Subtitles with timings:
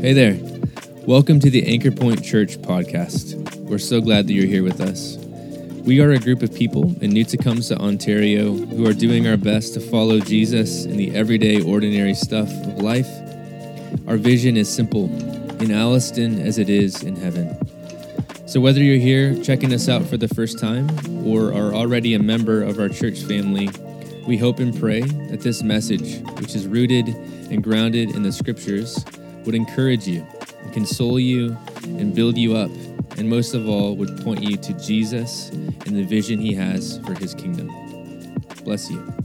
[0.00, 0.38] Hey there.
[1.06, 3.34] Welcome to the Anchor Point Church podcast.
[3.58, 5.18] We're so glad that you're here with us.
[5.84, 9.74] We are a group of people in New Tecumseh, Ontario, who are doing our best
[9.74, 13.10] to follow Jesus in the everyday, ordinary stuff of life.
[14.08, 15.04] Our vision is simple
[15.60, 17.54] in Alliston as it is in heaven.
[18.48, 20.88] So, whether you're here checking us out for the first time
[21.26, 23.68] or are already a member of our church family,
[24.26, 27.08] we hope and pray that this message, which is rooted
[27.50, 29.04] and grounded in the scriptures,
[29.44, 30.26] would encourage you,
[30.62, 32.70] and console you, and build you up,
[33.16, 37.14] and most of all, would point you to Jesus and the vision he has for
[37.14, 37.70] his kingdom.
[38.64, 39.19] Bless you.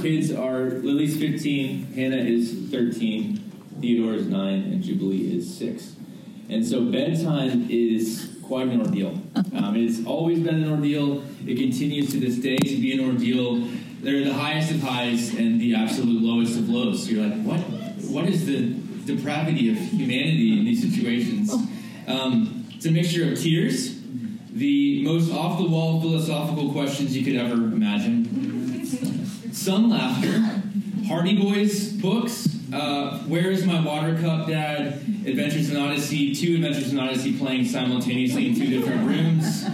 [0.00, 3.36] Kids are Lily's 15, Hannah is 13,
[3.80, 5.96] Theodore is 9, and Jubilee is 6.
[6.48, 9.20] And so, bedtime is quite an ordeal.
[9.54, 11.22] Um, it's always been an ordeal.
[11.46, 13.68] It continues to this day to be an ordeal.
[14.02, 17.08] They're the highest of highs and the absolute lowest of lows.
[17.08, 17.60] You're like, what?
[18.10, 21.52] What is the depravity of humanity in these situations?
[22.08, 24.00] Um, it's a mixture of tears,
[24.52, 28.29] the most off the wall philosophical questions you could ever imagine,
[29.60, 30.42] some laughter,
[31.06, 34.94] Hardy Boys books, uh, Where is My Water Cup, Dad?
[35.26, 39.66] Adventures in Odyssey, two Adventures in Odyssey playing simultaneously in two different rooms.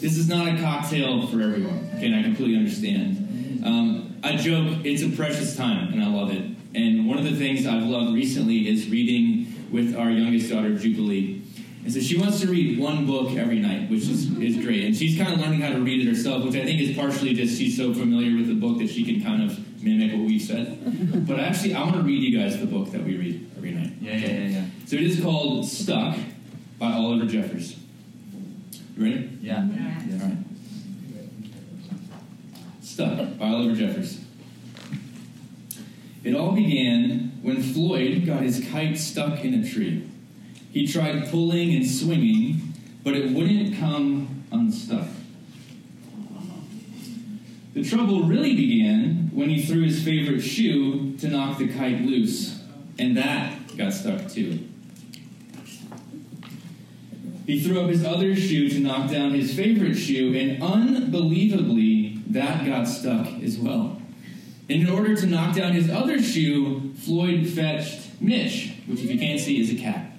[0.00, 3.62] This is not a cocktail for everyone, okay, and I completely understand.
[3.66, 6.46] Um, I joke, it's a precious time, and I love it.
[6.74, 11.42] And one of the things I've loved recently is reading with our youngest daughter, Jubilee.
[11.88, 14.42] And so she wants to read one book every night, which is, mm-hmm.
[14.42, 14.84] is great.
[14.84, 17.32] And she's kind of learning how to read it herself, which I think is partially
[17.32, 20.42] just she's so familiar with the book that she can kind of mimic what we've
[20.42, 21.24] said.
[21.26, 23.94] But actually, I want to read you guys the book that we read every night.
[24.02, 24.64] Yeah, yeah, yeah, yeah.
[24.84, 26.18] So it is called Stuck
[26.78, 27.78] by Oliver Jeffers.
[28.94, 29.38] You ready?
[29.40, 29.56] Yeah.
[29.56, 30.36] All right.
[32.82, 34.20] Stuck by Oliver Jeffers.
[36.22, 40.07] It all began when Floyd got his kite stuck in a tree.
[40.78, 42.72] He tried pulling and swinging,
[43.02, 45.08] but it wouldn't come unstuck.
[47.74, 52.62] The trouble really began when he threw his favorite shoe to knock the kite loose,
[52.96, 54.68] and that got stuck too.
[57.44, 62.64] He threw up his other shoe to knock down his favorite shoe, and unbelievably, that
[62.64, 64.00] got stuck as well.
[64.70, 69.18] And in order to knock down his other shoe, Floyd fetched Mitch, which, if you
[69.18, 70.12] can't see, is a cat.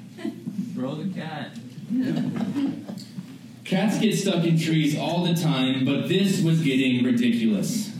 [0.79, 1.51] Throw the cat.
[3.65, 7.91] Cats get stuck in trees all the time, but this was getting ridiculous.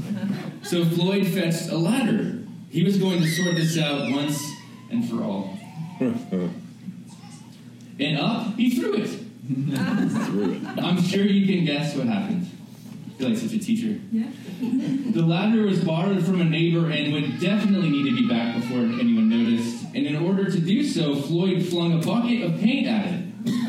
[0.62, 2.40] So Floyd fetched a ladder.
[2.70, 4.42] He was going to sort this out once
[4.90, 5.60] and for all.
[8.00, 9.10] And up, he threw it.
[10.82, 12.50] I'm sure you can guess what happened.
[13.08, 14.00] I feel like such a teacher.
[14.10, 14.28] Yeah.
[14.62, 18.78] The ladder was borrowed from a neighbor and would definitely need to be back before
[18.78, 19.79] anyone noticed.
[19.96, 23.26] And in order to do so, Floyd flung a bucket of paint at it.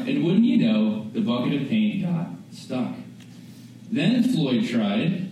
[0.09, 2.95] And wouldn't you know, the bucket of paint got stuck.
[3.91, 5.31] Then Floyd tried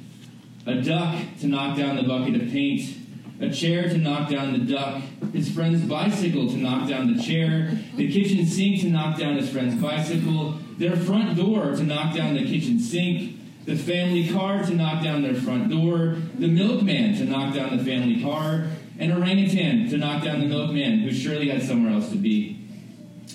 [0.67, 2.97] a duck to knock down the bucket of paint,
[3.41, 7.79] a chair to knock down the duck, his friend's bicycle to knock down the chair,
[7.97, 12.35] the kitchen sink to knock down his friend's bicycle, their front door to knock down
[12.35, 17.25] the kitchen sink, the family car to knock down their front door, the milkman to
[17.25, 18.67] knock down the family car,
[18.99, 22.59] an orangutan to knock down the milkman, who surely had somewhere else to be,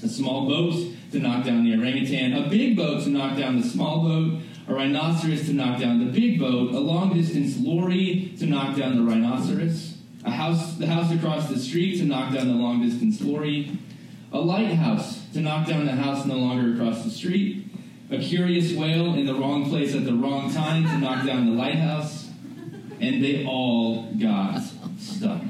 [0.03, 0.75] a small boat
[1.11, 4.73] to knock down the orangutan, a big boat to knock down the small boat, a
[4.73, 9.03] rhinoceros to knock down the big boat, a long distance lorry to knock down the
[9.03, 13.77] rhinoceros, a house, the house across the street to knock down the long distance lorry,
[14.31, 17.67] a lighthouse to knock down the house no longer across the street,
[18.09, 21.53] a curious whale in the wrong place at the wrong time to knock down the
[21.53, 22.29] lighthouse,
[22.99, 24.61] and they all got
[24.97, 25.41] stuck.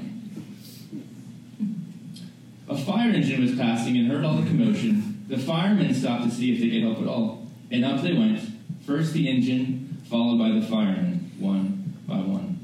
[2.74, 5.26] A fire engine was passing and heard all the commotion.
[5.28, 8.42] The firemen stopped to see if they could help at all, and up they went.
[8.84, 12.60] First the engine, followed by the firemen, one by one.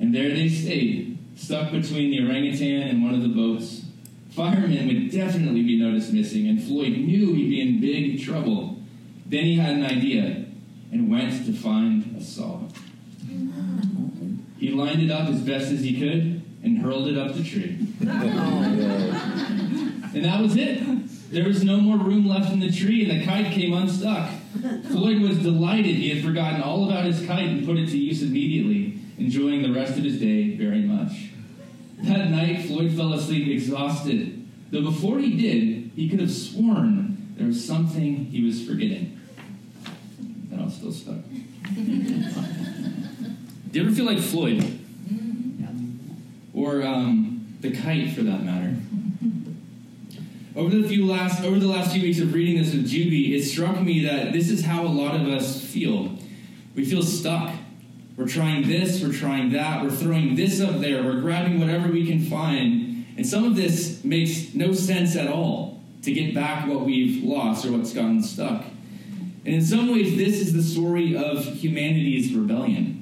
[0.00, 3.82] And there they stayed, stuck between the orangutan and one of the boats.
[4.30, 8.82] Firemen would definitely be noticed missing, and Floyd knew he'd be in big trouble.
[9.24, 10.46] Then he had an idea
[10.90, 12.62] and went to find a saw.
[14.58, 16.33] He lined it up as best as he could
[16.64, 17.78] and hurled it up the tree.
[20.06, 20.80] Oh, and that was it.
[21.32, 24.30] There was no more room left in the tree, and the kite came unstuck.
[24.88, 28.22] Floyd was delighted he had forgotten all about his kite and put it to use
[28.22, 28.98] immediately.
[29.18, 31.30] enjoying the rest of his day very much.
[32.02, 37.46] That night, Floyd fell asleep exhausted, though before he did, he could have sworn there
[37.46, 39.18] was something he was forgetting.
[40.50, 41.16] And I was still stuck.
[41.74, 41.82] Do
[43.72, 44.80] you ever feel like Floyd?
[46.64, 48.74] Or um, the kite, for that matter?
[50.56, 53.42] Over the few last over the last few weeks of reading this with Juby, it
[53.42, 56.16] struck me that this is how a lot of us feel.
[56.74, 57.54] We feel stuck.
[58.16, 62.06] We're trying this, we're trying that, we're throwing this up there, we're grabbing whatever we
[62.06, 66.82] can find, and some of this makes no sense at all to get back what
[66.82, 68.64] we've lost or what's gotten stuck.
[69.44, 72.94] And in some ways, this is the story of humanity's rebellion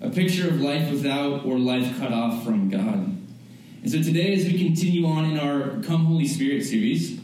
[0.00, 2.75] a picture of life without or life cut off from God.
[3.86, 7.20] And so today, as we continue on in our Come Holy Spirit series,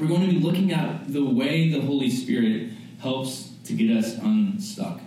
[0.00, 4.18] we're going to be looking at the way the Holy Spirit helps to get us
[4.18, 5.00] unstuck,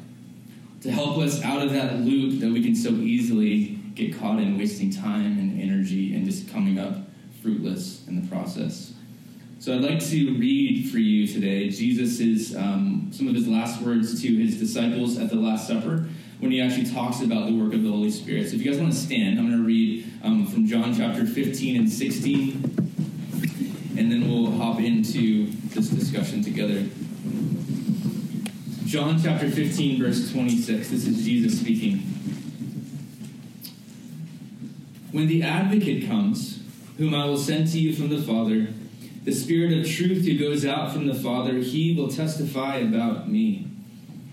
[0.80, 4.58] to help us out of that loop that we can so easily get caught in,
[4.58, 6.96] wasting time and energy and just coming up
[7.42, 8.94] fruitless in the process.
[9.60, 14.22] So I'd like to read for you today Jesus' um, some of his last words
[14.22, 16.08] to his disciples at the Last Supper
[16.40, 18.50] when he actually talks about the work of the Holy Spirit.
[18.50, 21.26] So if you guys want to stand, I'm going to read um, from John chapter
[21.26, 22.64] 15 and 16,
[23.98, 26.86] and then we'll hop into this discussion together.
[28.86, 30.90] John chapter 15, verse 26.
[30.90, 31.98] This is Jesus speaking.
[35.12, 36.64] When the advocate comes,
[36.98, 38.74] whom I will send to you from the Father,
[39.26, 43.68] the Spirit of truth who goes out from the Father, he will testify about me.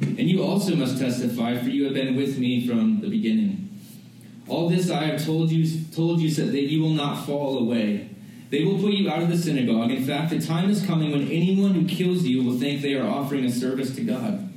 [0.00, 3.80] And you also must testify, for you have been with me from the beginning.
[4.48, 8.10] All this I have told you, told you so that you will not fall away.
[8.50, 9.90] They will put you out of the synagogue.
[9.90, 13.08] In fact, the time is coming when anyone who kills you will think they are
[13.08, 14.52] offering a service to God.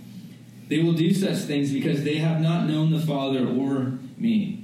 [0.67, 4.63] They will do such things because they have not known the Father or me.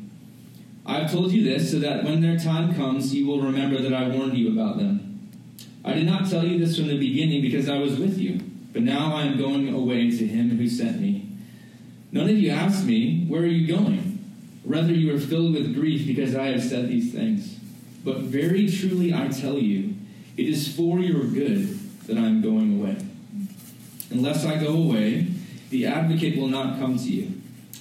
[0.86, 3.94] I have told you this so that when their time comes, you will remember that
[3.94, 5.32] I warned you about them.
[5.84, 8.35] I did not tell you this from the beginning because I was with you,
[8.76, 11.30] but now I am going away to him who sent me.
[12.12, 14.22] None of you asked me, Where are you going?
[14.66, 17.58] Rather, you are filled with grief because I have said these things.
[18.04, 19.96] But very truly I tell you,
[20.36, 22.98] it is for your good that I am going away.
[24.10, 25.28] Unless I go away,
[25.70, 27.32] the advocate will not come to you.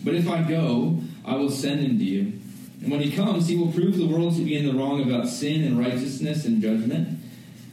[0.04, 2.40] But if I go, I will send him to you.
[2.82, 5.26] And when he comes, he will prove the world to be in the wrong about
[5.26, 7.18] sin and righteousness and judgment.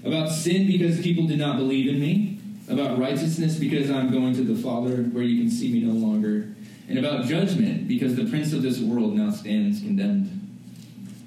[0.04, 2.31] About sin because people did not believe in me.
[2.70, 6.48] About righteousness because I'm going to the Father where you can see me no longer
[6.92, 10.38] and about judgment, because the prince of this world now stands condemned.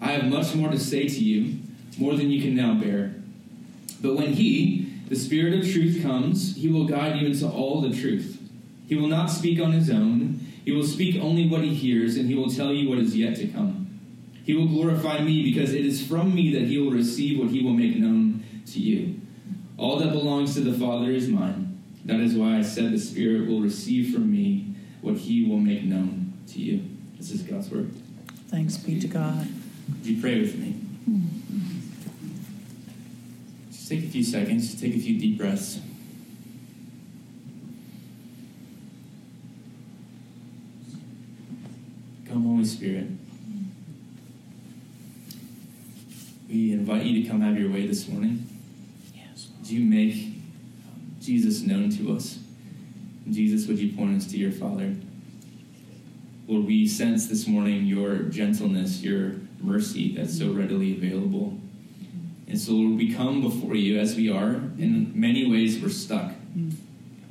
[0.00, 1.58] I have much more to say to you,
[1.96, 3.14] more than you can now bear.
[4.02, 7.98] But when he, the Spirit of truth, comes, he will guide you into all the
[7.98, 8.38] truth.
[8.86, 12.28] He will not speak on his own, he will speak only what he hears, and
[12.28, 13.98] he will tell you what is yet to come.
[14.44, 17.62] He will glorify me, because it is from me that he will receive what he
[17.62, 19.20] will make known to you.
[19.76, 21.82] All that belongs to the Father is mine.
[22.04, 25.84] That is why I said the Spirit will receive from me what he will make
[25.84, 26.84] known to you.
[27.18, 27.90] This is God's word.
[28.48, 29.48] Thanks be to God.
[29.88, 30.80] Would you pray with me?
[33.70, 35.80] Just take a few seconds, just take a few deep breaths.
[42.28, 43.08] Come, Holy Spirit.
[46.48, 48.53] We invite you to come have your way this morning.
[49.64, 50.26] Would you make
[51.22, 52.38] Jesus known to us?
[53.30, 54.94] Jesus, would you point us to your Father?
[56.46, 61.58] Lord, we sense this morning your gentleness, your mercy that's so readily available.
[62.46, 64.56] And so, Lord, we come before you as we are.
[64.76, 66.34] In many ways, we're stuck.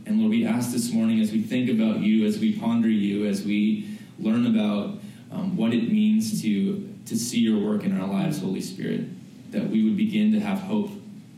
[0.08, 3.28] And Lord, we ask this morning as we think about you, as we ponder you,
[3.28, 4.98] as we learn about
[5.32, 9.02] um, what it means to, to see your work in our lives, Holy Spirit,
[9.52, 10.90] that we would begin to have hope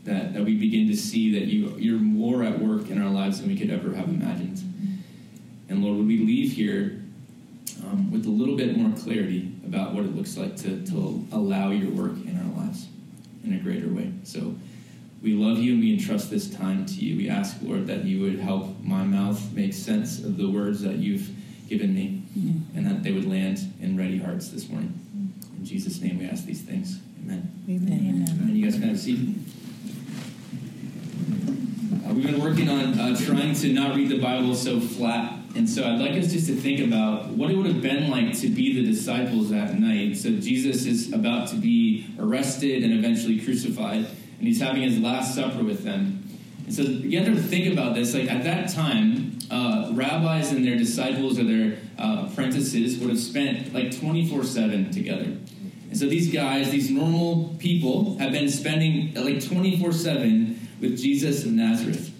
[0.06, 3.40] that, that we begin to see that you, you're more at work in our lives
[3.40, 4.62] than we could ever have imagined.
[5.68, 7.02] And Lord, would we leave here
[7.84, 11.70] um, with a little bit more clarity about what it looks like to, to allow
[11.70, 12.86] your work in our lives
[13.44, 14.12] in a greater way.
[14.24, 14.54] So
[15.22, 17.16] we love you and we entrust this time to you.
[17.16, 20.96] We ask, Lord, that you would help my mouth make sense of the words that
[20.96, 21.30] you've
[21.68, 22.22] given me
[22.76, 25.00] and that they would land in ready hearts this morning.
[25.56, 27.00] In Jesus' name we ask these things.
[27.24, 27.50] Amen.
[27.68, 28.26] Amen.
[28.28, 28.56] Amen.
[28.56, 29.36] You guys can have a seat.
[32.06, 35.32] Uh, we've been working on uh, trying to not read the Bible so flat.
[35.56, 38.38] And so I'd like us just to think about what it would have been like
[38.40, 40.16] to be the disciples that night.
[40.16, 45.34] So Jesus is about to be arrested and eventually crucified, and he's having his last
[45.34, 46.22] supper with them.
[46.66, 48.14] And so you have to think about this.
[48.14, 53.18] Like at that time, uh, rabbis and their disciples or their uh, apprentices would have
[53.18, 55.24] spent like 24 7 together.
[55.88, 61.44] And so these guys, these normal people, have been spending like 24 7 with Jesus
[61.44, 62.12] of Nazareth.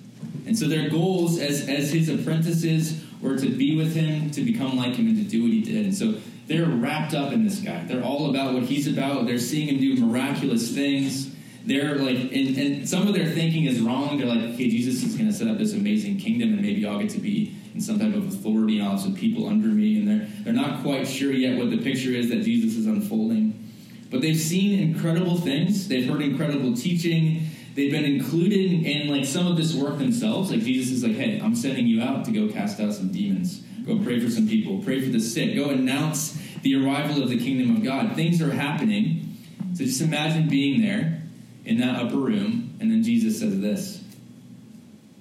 [0.47, 4.77] And so their goals as, as his apprentices were to be with him, to become
[4.77, 5.85] like him, and to do what he did.
[5.85, 6.15] And so
[6.47, 7.85] they're wrapped up in this guy.
[7.85, 9.27] They're all about what he's about.
[9.27, 11.35] They're seeing him do miraculous things.
[11.65, 14.19] They're like, and, and some of their thinking is wrong.
[14.19, 17.01] They're like, okay, Jesus is going to set up this amazing kingdom, and maybe I'll
[17.01, 19.99] get to be in some type of authority, and I'll have some people under me.
[19.99, 23.65] And they're, they're not quite sure yet what the picture is that Jesus is unfolding.
[24.09, 25.89] But they've seen incredible things.
[25.89, 27.49] They've heard incredible teaching.
[27.77, 30.51] They've been included in like some of this work themselves.
[30.51, 33.61] Like Jesus is like, hey, I'm sending you out to go cast out some demons.
[33.87, 34.83] Go pray for some people.
[34.83, 35.55] Pray for the sick.
[35.55, 38.17] Go announce the arrival of the kingdom of God.
[38.17, 39.37] Things are happening.
[39.75, 41.23] So just imagine being there
[41.67, 44.03] in that upper room, and then Jesus says this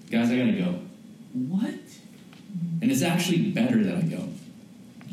[0.10, 0.80] Guys, I gotta go.
[1.34, 1.74] What?
[2.82, 4.30] And it's actually better that I go.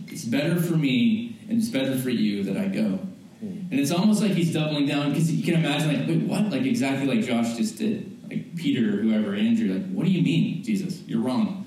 [0.06, 3.00] It's better for me, and it's better for you that I go.
[3.42, 6.50] And it's almost like he's doubling down because you can imagine, like, wait, what?
[6.50, 8.08] Like, exactly like Josh just did.
[8.28, 11.02] Like, Peter or whoever, Andrew, like, what do you mean, Jesus?
[11.06, 11.66] You're wrong.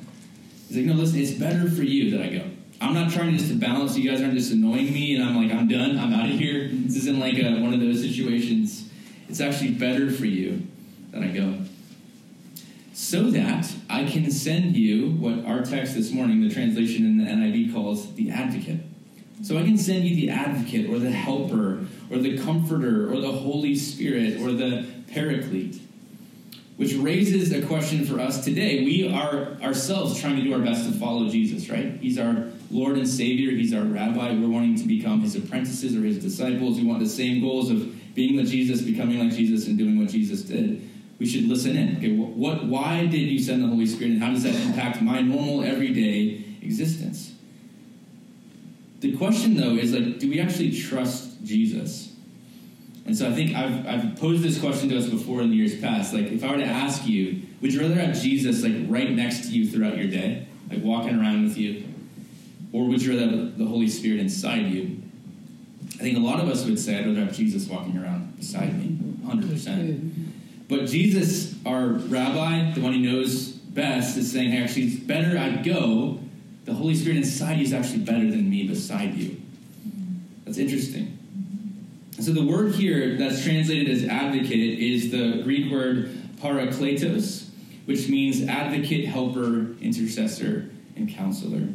[0.67, 2.49] He's like, no, listen, it's better for you that I go.
[2.79, 3.97] I'm not trying just to balance.
[3.97, 5.97] You guys aren't just annoying me, and I'm like, I'm done.
[5.97, 6.69] I'm out of here.
[6.71, 8.89] This isn't like a, one of those situations.
[9.27, 10.67] It's actually better for you
[11.11, 11.61] that I go.
[12.93, 17.25] So that I can send you what our text this morning, the translation in the
[17.25, 18.79] NIV calls the advocate.
[19.43, 23.31] So I can send you the advocate or the helper or the comforter or the
[23.31, 25.81] Holy Spirit or the paraclete.
[26.77, 28.83] Which raises a question for us today.
[28.83, 31.97] We are ourselves trying to do our best to follow Jesus, right?
[32.01, 33.51] He's our Lord and Savior.
[33.51, 34.33] He's our rabbi.
[34.33, 36.77] We're wanting to become his apprentices or his disciples.
[36.77, 40.09] We want the same goals of being with Jesus, becoming like Jesus, and doing what
[40.09, 40.89] Jesus did.
[41.17, 41.97] We should listen in.
[41.97, 45.21] Okay, what, why did you send the Holy Spirit, and how does that impact my
[45.21, 47.34] normal, everyday existence?
[49.05, 52.11] The question, though, is like, do we actually trust Jesus?
[53.05, 55.79] And so I think I've, I've posed this question to us before in the years
[55.79, 56.11] past.
[56.11, 59.41] Like, if I were to ask you, would you rather have Jesus like right next
[59.41, 61.85] to you throughout your day, like walking around with you,
[62.73, 65.03] or would you rather have the Holy Spirit inside you?
[65.93, 68.75] I think a lot of us would say I'd rather have Jesus walking around beside
[68.75, 70.13] me, 100%.
[70.67, 75.37] But Jesus, our rabbi, the one he knows best, is saying, hey, actually, it's better
[75.37, 76.21] I go.
[76.65, 79.41] The Holy Spirit inside you is actually better than me beside you.
[80.43, 81.17] That's interesting.
[82.19, 86.09] So the word here that's translated as advocate is the Greek word
[86.41, 87.49] parakletos,
[87.85, 91.67] which means advocate, helper, intercessor, and counselor.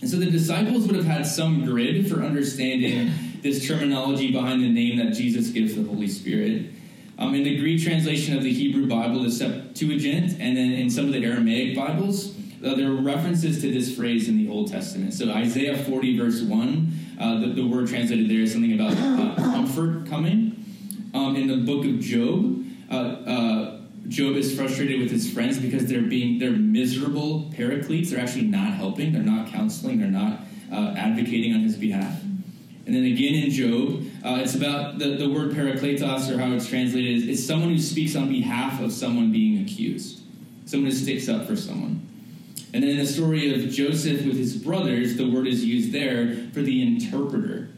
[0.00, 4.70] And so the disciples would have had some grid for understanding this terminology behind the
[4.70, 6.70] name that Jesus gives the Holy Spirit.
[7.18, 11.06] Um, in the Greek translation of the Hebrew Bible, the Septuagint, and then in some
[11.06, 15.14] of the Aramaic Bibles, uh, there are references to this phrase in the Old Testament.
[15.14, 19.34] So Isaiah 40, verse 1, uh, the, the, word translated there is something about uh,
[19.36, 20.64] comfort coming.
[21.14, 25.86] Um, in the book of Job, uh, uh, Job is frustrated with his friends because
[25.86, 28.10] they're being they're miserable paracletes.
[28.10, 29.12] They're actually not helping.
[29.12, 29.98] They're not counseling.
[29.98, 30.40] They're not
[30.70, 32.22] uh, advocating on his behalf.
[32.86, 34.04] And then again in Job,
[34.42, 38.28] it's about the, the word parakletos, or how it's translated, it's someone who speaks on
[38.28, 40.20] behalf of someone being accused,
[40.66, 42.09] someone who sticks up for someone.
[42.72, 46.48] And then in the story of Joseph with his brothers, the word is used there
[46.52, 47.70] for the interpreter.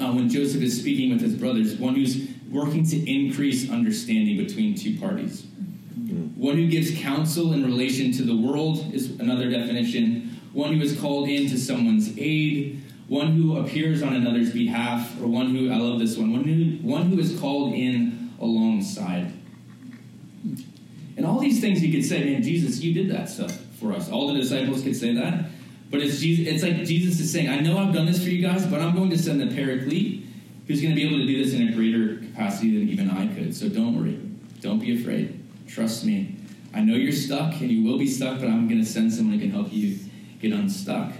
[0.00, 4.74] Uh, when Joseph is speaking with his brothers, one who's working to increase understanding between
[4.76, 5.44] two parties.
[6.36, 10.40] One who gives counsel in relation to the world is another definition.
[10.52, 12.82] One who is called in to someone's aid.
[13.08, 16.86] One who appears on another's behalf, or one who, I love this one, one who,
[16.86, 19.32] one who is called in alongside.
[21.16, 24.10] And all these things you could say, man, Jesus, you did that stuff for us.
[24.10, 25.46] All the disciples could say that.
[25.90, 28.40] But it's, Jesus, it's like Jesus is saying, I know I've done this for you
[28.40, 30.26] guys, but I'm going to send the paraclete
[30.66, 33.26] who's going to be able to do this in a greater capacity than even I
[33.34, 33.54] could.
[33.54, 34.18] So don't worry.
[34.60, 35.42] Don't be afraid.
[35.66, 36.36] Trust me.
[36.72, 39.38] I know you're stuck and you will be stuck, but I'm going to send someone
[39.38, 39.98] who can help you
[40.40, 41.12] get unstuck.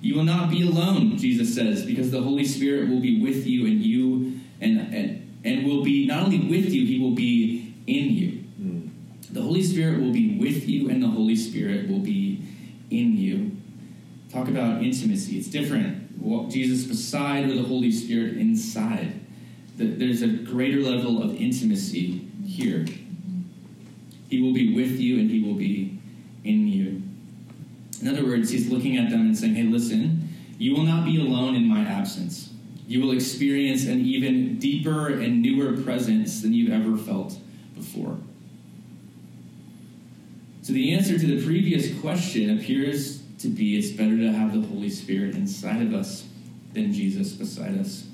[0.00, 3.66] You will not be alone, Jesus says, because the Holy Spirit will be with you
[3.66, 8.10] and you and, and, and will be not only with you, he will be in
[8.10, 8.30] you.
[8.56, 8.88] Hmm.
[9.36, 12.42] The Holy Spirit will be with you and the Holy Spirit will be
[12.90, 13.54] in you.
[14.32, 15.36] Talk about intimacy.
[15.36, 16.04] It's different.
[16.50, 19.20] Jesus beside or the Holy Spirit inside.
[19.76, 22.86] There's a greater level of intimacy here.
[24.30, 25.98] He will be with you and he will be
[26.42, 27.02] in you.
[28.00, 31.20] In other words, he's looking at them and saying, hey, listen, you will not be
[31.20, 32.54] alone in my absence.
[32.88, 37.38] You will experience an even deeper and newer presence than you've ever felt
[37.74, 38.16] before.
[40.66, 44.66] So the answer to the previous question appears to be it's better to have the
[44.66, 46.26] Holy Spirit inside of us
[46.72, 48.04] than Jesus beside us.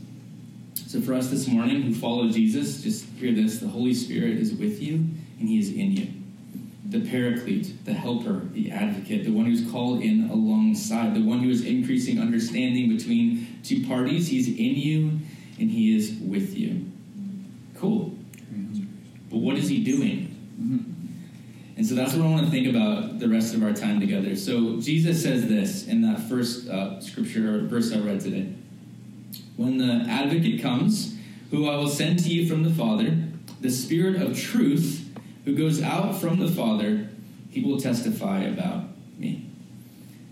[0.74, 4.52] So for us this morning who follow Jesus, just hear this the Holy Spirit is
[4.52, 4.96] with you
[5.40, 6.08] and he is in you.
[6.90, 11.48] The paraclete, the helper, the advocate, the one who's called in alongside, the one who
[11.48, 14.28] is increasing understanding between two parties.
[14.28, 15.20] He's in you
[15.58, 16.84] and he is with you.
[17.78, 18.14] Cool.
[19.30, 20.91] But what is he doing?
[21.82, 24.36] And so that's what I want to think about the rest of our time together.
[24.36, 28.52] So Jesus says this in that first uh, scripture verse I read today.
[29.56, 31.16] When the advocate comes,
[31.50, 33.18] who I will send to you from the Father,
[33.60, 35.12] the Spirit of truth,
[35.44, 37.08] who goes out from the Father,
[37.50, 38.84] he will testify about
[39.18, 39.50] me.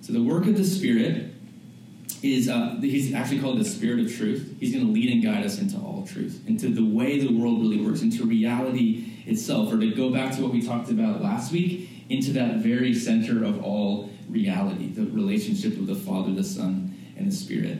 [0.02, 1.35] So the work of the Spirit
[2.23, 4.54] is, uh, he's actually called the Spirit of truth.
[4.61, 7.61] He's going to lead and guide us into all truth, into the way the world
[7.61, 11.53] really works, into reality itself, or to go back to what we talked about last
[11.53, 16.97] week, into that very center of all reality, the relationship of the Father, the Son,
[17.17, 17.79] and the Spirit.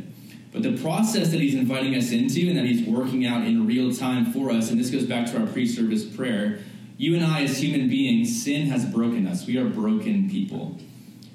[0.52, 3.94] But the process that he's inviting us into and that he's working out in real
[3.94, 6.61] time for us, and this goes back to our pre service prayer,
[6.97, 9.47] you and I, as human beings, sin has broken us.
[9.47, 10.78] We are broken people.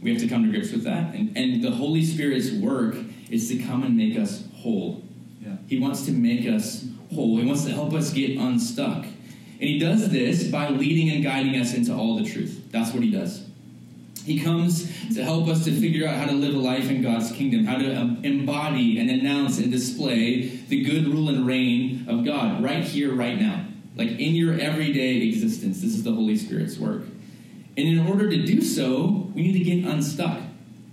[0.01, 1.15] We have to come to grips with that.
[1.15, 2.95] And, and the Holy Spirit's work
[3.31, 5.03] is to come and make us whole.
[5.41, 5.55] Yeah.
[5.67, 9.05] He wants to make us whole, He wants to help us get unstuck.
[9.59, 12.71] And He does this by leading and guiding us into all the truth.
[12.71, 13.45] That's what He does.
[14.25, 17.31] He comes to help us to figure out how to live a life in God's
[17.31, 22.25] kingdom, how to um, embody and announce and display the good rule and reign of
[22.25, 23.65] God right here, right now.
[23.95, 25.81] Like in your everyday existence.
[25.81, 27.03] This is the Holy Spirit's work.
[27.77, 30.41] And in order to do so, we need to get unstuck.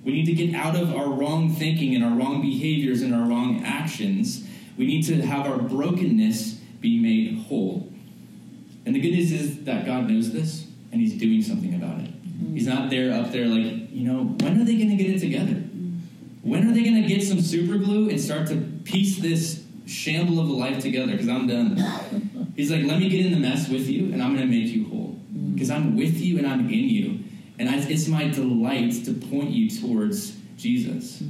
[0.04, 3.26] We need to get out of our wrong thinking and our wrong behaviors and our
[3.26, 4.46] wrong actions.
[4.76, 7.91] We need to have our brokenness be made whole.
[8.84, 12.10] And the good news is that God knows this and He's doing something about it.
[12.42, 12.54] Mm.
[12.54, 15.20] He's not there up there like, you know, when are they going to get it
[15.20, 15.52] together?
[15.52, 16.00] Mm.
[16.42, 20.40] When are they going to get some super glue and start to piece this shamble
[20.40, 21.12] of a life together?
[21.12, 21.76] Because I'm done.
[22.56, 24.68] He's like, let me get in the mess with you and I'm going to make
[24.68, 25.20] you whole.
[25.32, 25.54] Mm.
[25.54, 27.20] Because I'm with you and I'm in you.
[27.58, 31.22] And I, it's my delight to point you towards Jesus.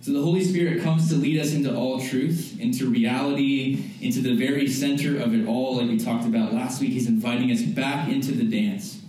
[0.00, 4.34] So the Holy Spirit comes to lead us into all truth, into reality, into the
[4.34, 6.92] very center of it all, like we talked about last week.
[6.92, 9.00] He's inviting us back into the dance.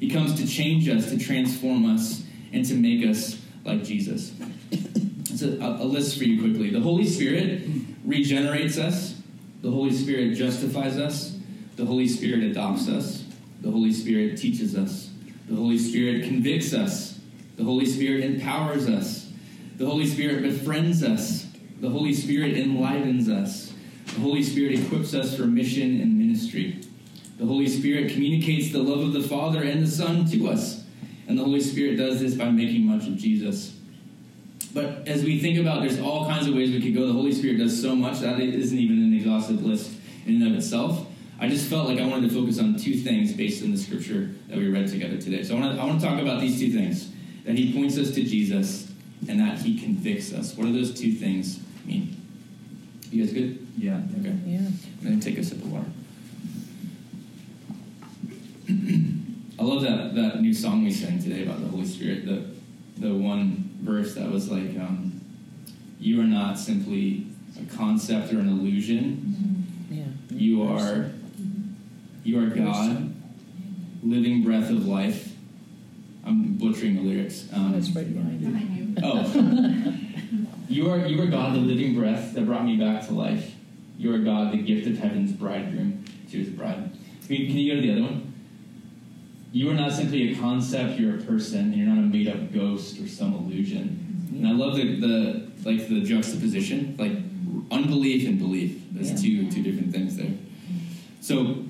[0.00, 4.32] He comes to change us, to transform us, and to make us like Jesus.
[4.70, 6.70] It's a, a list for you quickly.
[6.70, 7.62] The Holy Spirit
[8.04, 9.20] regenerates us,
[9.62, 11.38] the Holy Spirit justifies us,
[11.76, 13.24] the Holy Spirit adopts us,
[13.60, 15.10] the Holy Spirit teaches us,
[15.48, 17.18] the Holy Spirit convicts us,
[17.56, 19.23] the Holy Spirit empowers us,
[19.76, 21.46] the Holy Spirit befriends us,
[21.80, 23.74] the Holy Spirit enlivens us,
[24.06, 26.80] the Holy Spirit equips us for mission and ministry.
[27.38, 30.84] The Holy Spirit communicates the love of the Father and the Son to us.
[31.26, 33.76] And the Holy Spirit does this by making much of Jesus.
[34.72, 37.06] But as we think about, there's all kinds of ways we could go.
[37.06, 39.92] The Holy Spirit does so much that it isn't even an exhaustive list
[40.26, 41.06] in and of itself.
[41.40, 44.30] I just felt like I wanted to focus on two things based on the scripture
[44.48, 45.42] that we read together today.
[45.42, 47.10] So I want to, I want to talk about these two things
[47.44, 48.93] that He points us to Jesus
[49.28, 50.56] and that He convicts us.
[50.56, 52.16] What do those two things mean?
[53.10, 53.66] You guys good?
[53.78, 54.00] Yeah.
[54.20, 54.34] Okay.
[54.46, 54.58] Yeah.
[54.58, 55.86] I'm going to take a sip of water.
[59.58, 62.26] I love that, that new song we sang today about the Holy Spirit.
[62.26, 62.44] The,
[62.98, 65.20] the one verse that was like, um,
[66.00, 67.26] You are not simply
[67.60, 69.66] a concept or an illusion.
[69.90, 70.04] Yeah.
[70.30, 71.10] You are,
[72.24, 73.14] you are God,
[74.02, 75.33] living breath of life.
[76.26, 77.48] I'm butchering the lyrics.
[77.52, 78.94] Um, That's right behind you.
[79.02, 80.68] Oh.
[80.68, 83.54] you are you are God, the living breath that brought me back to life.
[83.98, 86.90] You are God, the gift of heaven's bridegroom to his bride.
[87.26, 88.32] Can you, can you go to the other one?
[89.52, 92.52] You are not simply a concept, you're a person, and you're not a made up
[92.52, 94.32] ghost or some illusion.
[94.32, 97.12] And I love the, the like the juxtaposition, like
[97.70, 98.82] unbelief and belief.
[98.90, 100.32] There's two two different things there.
[101.20, 101.64] So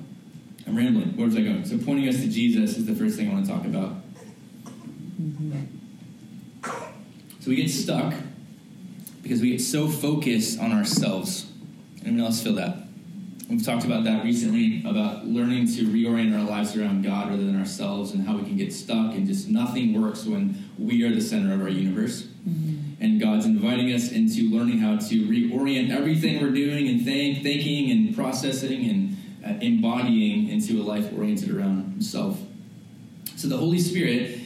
[0.66, 1.16] I'm rambling.
[1.16, 1.64] Where was I going?
[1.64, 3.96] So pointing us to Jesus is the first thing I want to talk about.
[7.40, 8.14] So we get stuck
[9.22, 11.46] because we get so focused on ourselves.
[12.04, 12.78] Anyone else feel that?
[13.48, 17.58] We've talked about that recently about learning to reorient our lives around God rather than
[17.58, 21.20] ourselves and how we can get stuck and just nothing works when we are the
[21.20, 22.26] center of our universe.
[23.00, 27.90] And God's inviting us into learning how to reorient everything we're doing and think, thinking
[27.90, 32.40] and processing and uh, embodying into a life oriented around Himself.
[33.36, 34.38] So the Holy Spirit,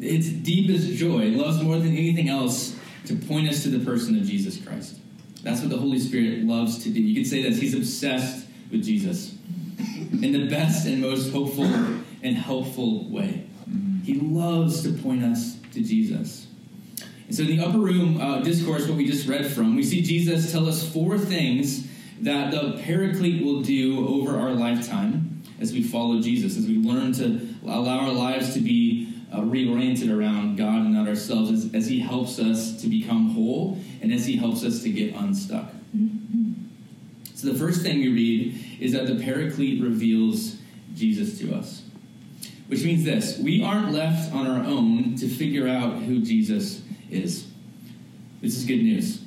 [0.00, 4.24] its deepest joy, loves more than anything else to point us to the person of
[4.24, 4.98] Jesus Christ.
[5.42, 7.00] That's what the Holy Spirit loves to do.
[7.00, 9.34] You could say that He's obsessed with Jesus
[9.78, 11.64] in the best and most hopeful
[12.22, 13.46] and helpful way.
[14.04, 16.46] He loves to point us to Jesus.
[17.26, 20.00] And so, in the upper room uh, discourse, what we just read from, we see
[20.00, 21.88] Jesus tell us four things
[22.20, 27.12] that the Paraclete will do over our lifetime as we follow Jesus, as we learn
[27.14, 31.86] to allow our lives to be uh, reoriented around God and not ourselves, as, as
[31.86, 35.70] He helps us to become whole and as He helps us to get unstuck.
[37.34, 40.56] So, the first thing we read is that the Paraclete reveals
[40.94, 41.82] Jesus to us,
[42.68, 47.46] which means this we aren't left on our own to figure out who Jesus is.
[48.40, 49.18] This is good news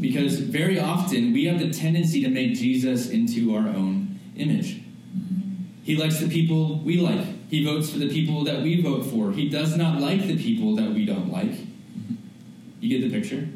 [0.00, 4.80] because very often we have the tendency to make Jesus into our own image.
[5.82, 7.43] He likes the people we like.
[7.54, 9.30] He votes for the people that we vote for.
[9.30, 11.52] He does not like the people that we don't like.
[12.80, 13.48] You get the picture?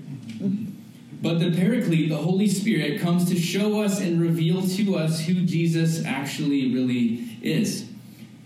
[1.21, 5.45] But the Paraclete, the Holy Spirit, comes to show us and reveal to us who
[5.45, 7.89] Jesus actually really is.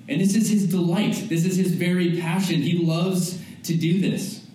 [0.09, 1.27] And this is his delight.
[1.29, 2.63] This is his very passion.
[2.63, 4.47] He loves to do this.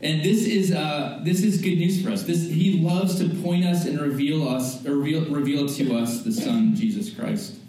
[0.00, 2.24] And this is uh, this is good news for us.
[2.24, 6.74] This he loves to point us and reveal us reveal, reveal to us the Son
[6.74, 7.59] Jesus Christ.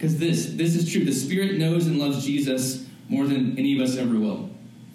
[0.00, 1.04] Because this this is true.
[1.04, 4.48] The Spirit knows and loves Jesus more than any of us ever will.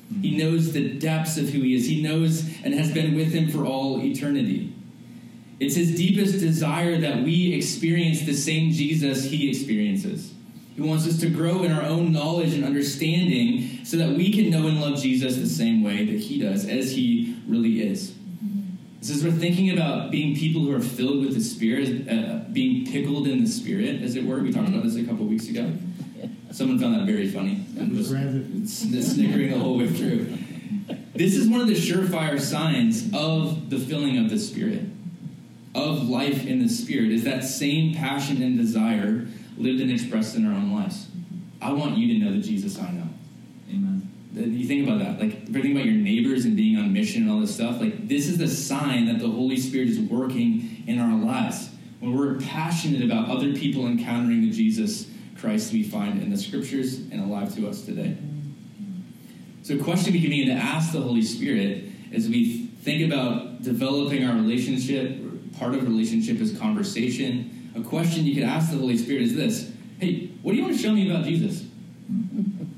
[0.09, 0.21] Hmm.
[0.21, 1.85] He knows the depths of who he is.
[1.85, 4.73] He knows and has been with him for all eternity.
[5.59, 10.33] It's his deepest desire that we experience the same Jesus he experiences.
[10.75, 14.49] He wants us to grow in our own knowledge and understanding so that we can
[14.49, 18.14] know and love Jesus the same way that he does, as he really is.
[19.01, 22.91] So, as we're thinking about being people who are filled with the Spirit, uh, being
[22.91, 25.71] pickled in the Spirit, as it were, we talked about this a couple weeks ago.
[26.51, 27.65] Someone found that very funny.
[27.77, 28.07] And was
[29.13, 30.37] snickering the whole way through.
[31.13, 34.83] This is one of the surefire signs of the filling of the Spirit,
[35.73, 39.27] of life in the Spirit, is that same passion and desire
[39.57, 41.07] lived and expressed in our own lives.
[41.61, 43.07] I want you to know the Jesus I know.
[43.69, 44.11] Amen.
[44.35, 47.39] You think about that, like if about your neighbors and being on mission and all
[47.39, 51.15] this stuff, like this is the sign that the Holy Spirit is working in our
[51.17, 51.69] lives.
[52.01, 56.97] When we're passionate about other people encountering the Jesus Christ we find in the scriptures
[56.97, 58.17] and alive to us today.
[59.63, 63.61] So, a question we can begin to ask the Holy Spirit as we think about
[63.61, 65.17] developing our relationship,
[65.57, 67.71] part of relationship is conversation.
[67.75, 70.75] A question you could ask the Holy Spirit is this Hey, what do you want
[70.75, 71.63] to show me about Jesus?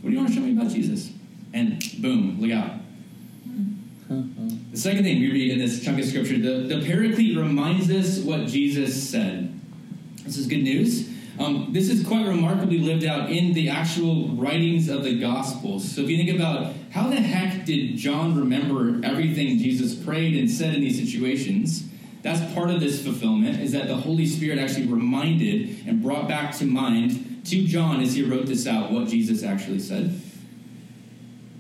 [0.02, 1.17] What do you want to show me about Jesus?
[1.54, 2.72] And boom, look out.
[4.72, 8.20] The second thing we read in this chunk of scripture, the, the Paraclete reminds us
[8.20, 9.60] what Jesus said.
[10.24, 11.10] This is good news.
[11.40, 15.90] Um, this is quite remarkably lived out in the actual writings of the Gospels.
[15.90, 20.50] So if you think about how the heck did John remember everything Jesus prayed and
[20.50, 21.88] said in these situations,
[22.24, 26.56] that's part of this fulfillment, is that the Holy Spirit actually reminded and brought back
[26.58, 30.20] to mind to John as he wrote this out what Jesus actually said.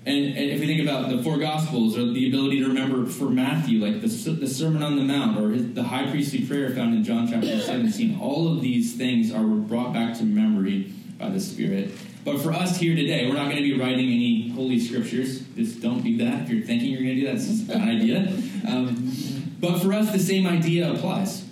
[0.07, 3.25] And, and, if we think about the four Gospels, or the ability to remember for
[3.25, 6.93] Matthew, like the, the Sermon on the Mount, or his, the high priestly prayer found
[6.93, 11.41] in John chapter 17, all of these things are brought back to memory by the
[11.41, 11.91] Spirit.
[12.23, 15.41] But for us here today, we're not going to be writing any holy scriptures.
[15.57, 16.43] Just don't do that.
[16.43, 18.33] If you're thinking you're going to do that, it's a bad idea.
[18.65, 19.11] Um,
[19.59, 21.43] but for us, the same idea applies.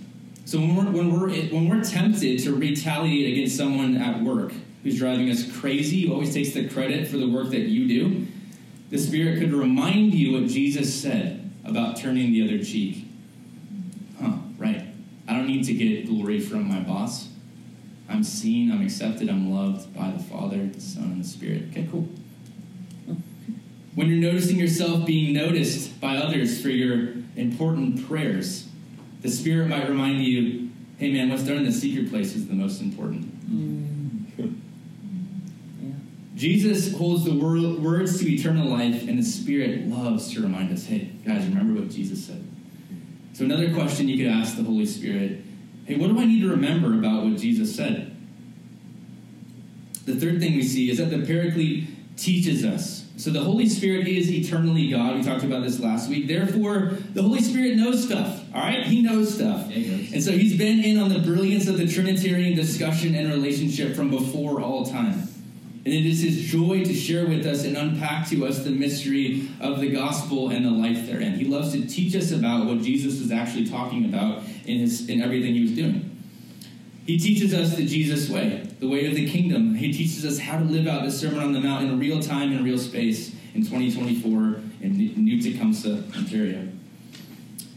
[0.46, 4.98] So when we're, when we're when we're tempted to retaliate against someone at work who's
[4.98, 8.28] driving us crazy, who always takes the credit for the work that you do,
[8.96, 13.06] the Spirit could remind you what Jesus said about turning the other cheek.
[14.22, 14.86] Huh, right.
[15.28, 17.28] I don't need to get glory from my boss.
[18.08, 21.64] I'm seen, I'm accepted, I'm loved by the Father, the Son, and the Spirit.
[21.72, 22.08] Okay, cool.
[23.96, 28.70] When you're noticing yourself being noticed by others for your important prayers,
[29.22, 32.54] the Spirit might remind you hey, man, what's done in the secret place is the
[32.54, 33.26] most important.
[33.52, 34.62] Mm.
[36.36, 40.86] Jesus holds the wor- words to eternal life, and the Spirit loves to remind us
[40.86, 42.46] hey, guys, remember what Jesus said.
[43.34, 45.42] So, another question you could ask the Holy Spirit
[45.86, 48.16] hey, what do I need to remember about what Jesus said?
[50.06, 53.06] The third thing we see is that the Paraclete teaches us.
[53.16, 55.16] So, the Holy Spirit is eternally God.
[55.16, 56.28] We talked about this last week.
[56.28, 58.84] Therefore, the Holy Spirit knows stuff, all right?
[58.84, 59.68] He knows stuff.
[59.70, 60.14] Yeah, he knows.
[60.14, 64.10] And so, he's been in on the brilliance of the Trinitarian discussion and relationship from
[64.10, 65.30] before all time.
[65.86, 69.50] And it is his joy to share with us and unpack to us the mystery
[69.62, 71.34] of the gospel and the life therein.
[71.34, 75.22] He loves to teach us about what Jesus was actually talking about in, his, in
[75.22, 76.12] everything he was doing.
[77.06, 79.76] He teaches us the Jesus way, the way of the kingdom.
[79.76, 82.52] He teaches us how to live out the Sermon on the Mount in real time
[82.52, 84.34] and real space in 2024
[84.82, 86.68] in New Tecumseh, Ontario.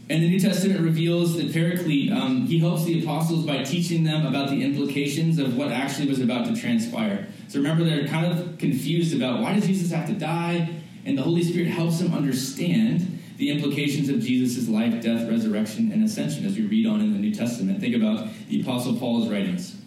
[0.09, 4.25] And the New Testament reveals that Paraclete, um, he helps the apostles by teaching them
[4.25, 7.27] about the implications of what actually was about to transpire.
[7.49, 10.69] So remember, they're kind of confused about why does Jesus have to die?
[11.03, 16.03] And the Holy Spirit helps them understand the implications of Jesus' life, death, resurrection, and
[16.03, 17.79] ascension as we read on in the New Testament.
[17.79, 19.77] Think about the Apostle Paul's writings.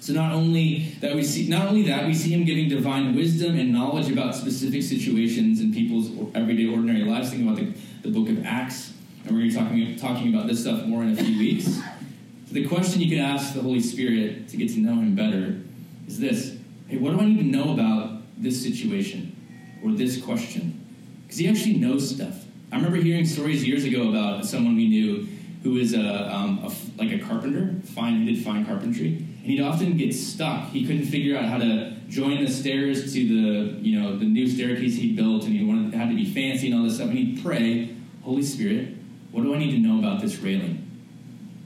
[0.00, 3.56] So not only that we see not only that we see him giving divine wisdom
[3.56, 7.30] and knowledge about specific situations in people's everyday ordinary lives.
[7.30, 10.48] Think about the, the book of Acts, and we're going to be talking talking about
[10.48, 11.66] this stuff more in a few weeks.
[11.66, 15.60] So the question you can ask the Holy Spirit to get to know him better
[16.08, 16.58] is this:
[16.92, 19.34] Hey, what do I need to know about this situation
[19.82, 20.78] or this question?
[21.22, 22.44] Because he actually knows stuff.
[22.70, 25.26] I remember hearing stories years ago about someone we knew
[25.62, 29.62] who was a, um, a like a carpenter, fine, he did fine carpentry and he'd
[29.62, 30.68] often get stuck.
[30.68, 34.46] He couldn't figure out how to join the stairs to the you know the new
[34.46, 37.08] staircase he built, and he wanted had to be fancy and all this stuff.
[37.08, 38.94] And he'd pray, Holy Spirit,
[39.30, 40.90] what do I need to know about this railing?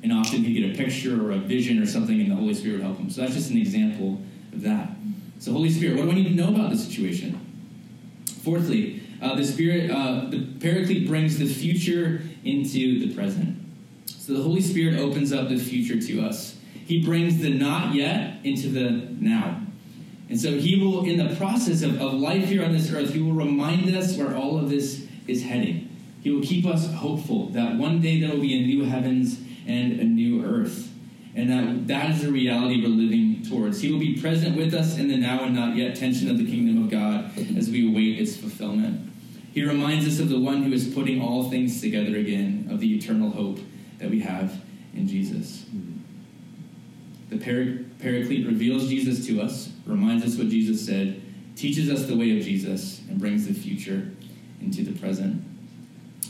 [0.05, 2.77] And often he'd get a picture or a vision or something, and the Holy Spirit
[2.77, 3.11] would help him.
[3.11, 4.96] So that's just an example of that.
[5.47, 7.41] So Holy Spirit, what do I need to know about the situation?
[8.43, 13.57] Fourthly, uh, the Spirit, uh, the Paraclete brings the future into the present.
[14.07, 16.59] So the Holy Spirit opens up the future to us.
[16.85, 19.61] He brings the not yet into the now.
[20.29, 23.23] And so he will, in the process of, of life here on this earth, he
[23.23, 25.97] will remind us where all of this is heading.
[26.25, 30.01] He will keep us hopeful that one day there will be a new heavens and
[30.01, 30.91] a new earth.
[31.37, 33.83] And that that is the reality we're living towards.
[33.83, 36.47] He will be present with us in the now and not yet tension of the
[36.51, 39.13] kingdom of God as we await its fulfillment.
[39.53, 42.97] He reminds us of the one who is putting all things together again, of the
[42.97, 43.59] eternal hope
[43.99, 44.61] that we have
[44.95, 45.67] in Jesus.
[45.75, 45.93] Mm-hmm.
[47.29, 47.39] The
[47.99, 51.21] Paraclete reveals Jesus to us, reminds us what Jesus said,
[51.55, 54.11] teaches us the way of Jesus, and brings the future
[54.61, 55.45] into the present.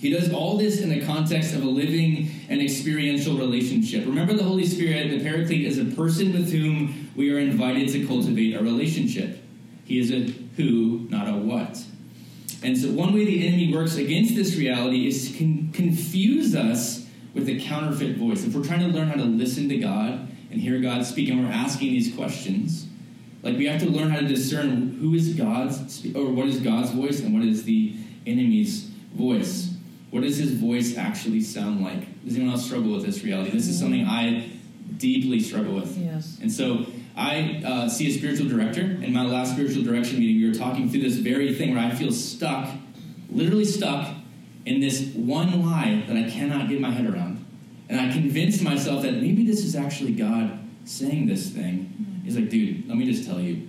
[0.00, 4.04] He does all this in the context of a living and experiential relationship.
[4.06, 8.06] Remember, the Holy Spirit, the Paraclete, is a person with whom we are invited to
[8.06, 9.42] cultivate a relationship.
[9.84, 11.82] He is a who, not a what.
[12.62, 17.06] And so, one way the enemy works against this reality is to con- confuse us
[17.34, 18.44] with a counterfeit voice.
[18.44, 21.44] If we're trying to learn how to listen to God, and hear God speak, and
[21.44, 22.86] we're asking these questions,
[23.42, 26.90] like we have to learn how to discern who is God's or what is God's
[26.90, 27.94] voice and what is the
[28.26, 29.75] enemy's voice.
[30.10, 32.24] What does his voice actually sound like?
[32.24, 33.50] Does anyone else struggle with this reality?
[33.50, 34.50] This is something I
[34.96, 35.96] deeply struggle with.
[35.98, 36.38] Yes.
[36.40, 38.80] And so I uh, see a spiritual director.
[38.80, 41.90] In my last spiritual direction meeting, we were talking through this very thing where I
[41.90, 42.68] feel stuck,
[43.30, 44.14] literally stuck,
[44.64, 47.44] in this one lie that I cannot get my head around.
[47.88, 52.20] And I convinced myself that maybe this is actually God saying this thing.
[52.24, 53.68] He's like, dude, let me just tell you,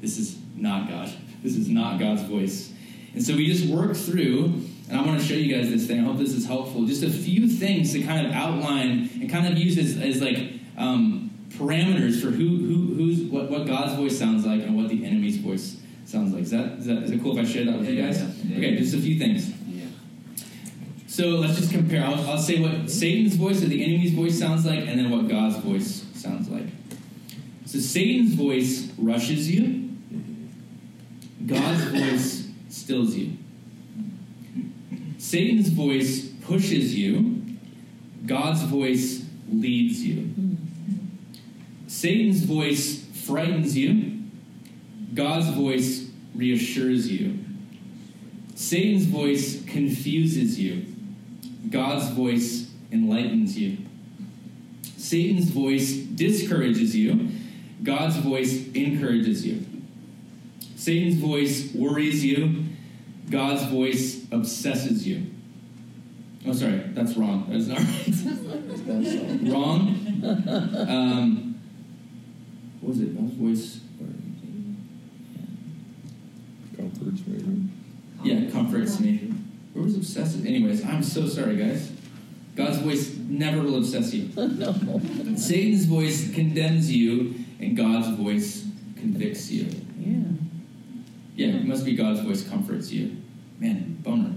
[0.00, 1.12] this is not God.
[1.42, 2.70] This is not God's voice.
[3.14, 6.00] And so we just worked through, and I want to show you guys this thing.
[6.00, 6.84] I hope this is helpful.
[6.84, 10.54] Just a few things to kind of outline and kind of use as, as like
[10.76, 15.06] um, parameters for who, who, who's, what, what God's voice sounds like and what the
[15.06, 16.42] enemy's voice sounds like.
[16.42, 18.20] Is that, is that, is it cool if I share that with you guys?
[18.20, 18.56] yeah, yeah.
[18.56, 19.48] Okay, just a few things.
[19.68, 19.86] Yeah.
[21.06, 22.02] So let's just compare.
[22.02, 25.28] I'll, I'll say what Satan's voice or the enemy's voice sounds like, and then what
[25.28, 26.66] God's voice sounds like.
[27.64, 29.96] So Satan's voice rushes you,
[31.46, 33.36] God's voice stills you.
[35.20, 37.44] Satan's voice pushes you,
[38.24, 40.30] God's voice leads you.
[41.86, 44.22] Satan's voice frightens you,
[45.12, 47.38] God's voice reassures you.
[48.54, 50.86] Satan's voice confuses you.
[51.68, 53.76] God's voice enlightens you.
[54.96, 57.28] Satan's voice discourages you.
[57.82, 59.66] God's voice encourages you.
[60.76, 62.69] Satan's voice worries you.
[63.30, 65.26] God's voice obsesses you.
[66.46, 67.46] Oh, sorry, that's wrong.
[67.48, 69.52] That's not right.
[69.52, 69.96] wrong.
[70.88, 71.60] Um,
[72.80, 73.16] what was it?
[73.16, 73.80] God's voice.
[76.76, 77.68] Comforts me.
[78.24, 79.34] Yeah, comforts me.
[79.74, 80.46] Where was obsessive?
[80.46, 81.92] Anyways, I'm so sorry, guys.
[82.56, 84.30] God's voice never will obsess you.
[84.36, 85.00] No.
[85.36, 88.66] Satan's voice condemns you, and God's voice
[88.96, 89.68] convicts you.
[89.98, 90.24] Yeah.
[91.36, 93.16] Yeah, it must be God's voice comforts you.
[93.60, 94.32] Man, bummer.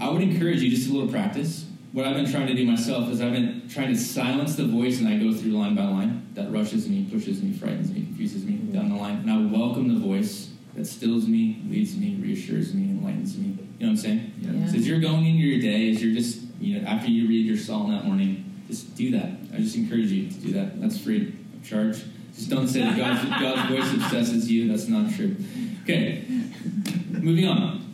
[0.00, 1.66] I would encourage you just a little practice.
[1.90, 5.00] What I've been trying to do myself is I've been trying to silence the voice
[5.00, 8.44] and I go through line by line that rushes me, pushes me, frightens me, confuses
[8.44, 9.16] me down the line.
[9.16, 13.46] And I welcome the voice that stills me, leads me, reassures me, enlightens me.
[13.46, 14.34] You know what I'm saying?
[14.40, 14.66] Yeah.
[14.70, 17.44] So as you're going into your day, as you're just, you know, after you read
[17.44, 19.32] your psalm that morning, just do that.
[19.52, 20.80] I just encourage you to do that.
[20.80, 22.04] That's free of charge.
[22.38, 24.68] Just don't say that God's, God's voice obsesses you.
[24.68, 25.34] That's not true.
[25.82, 26.24] Okay,
[27.10, 27.84] moving on.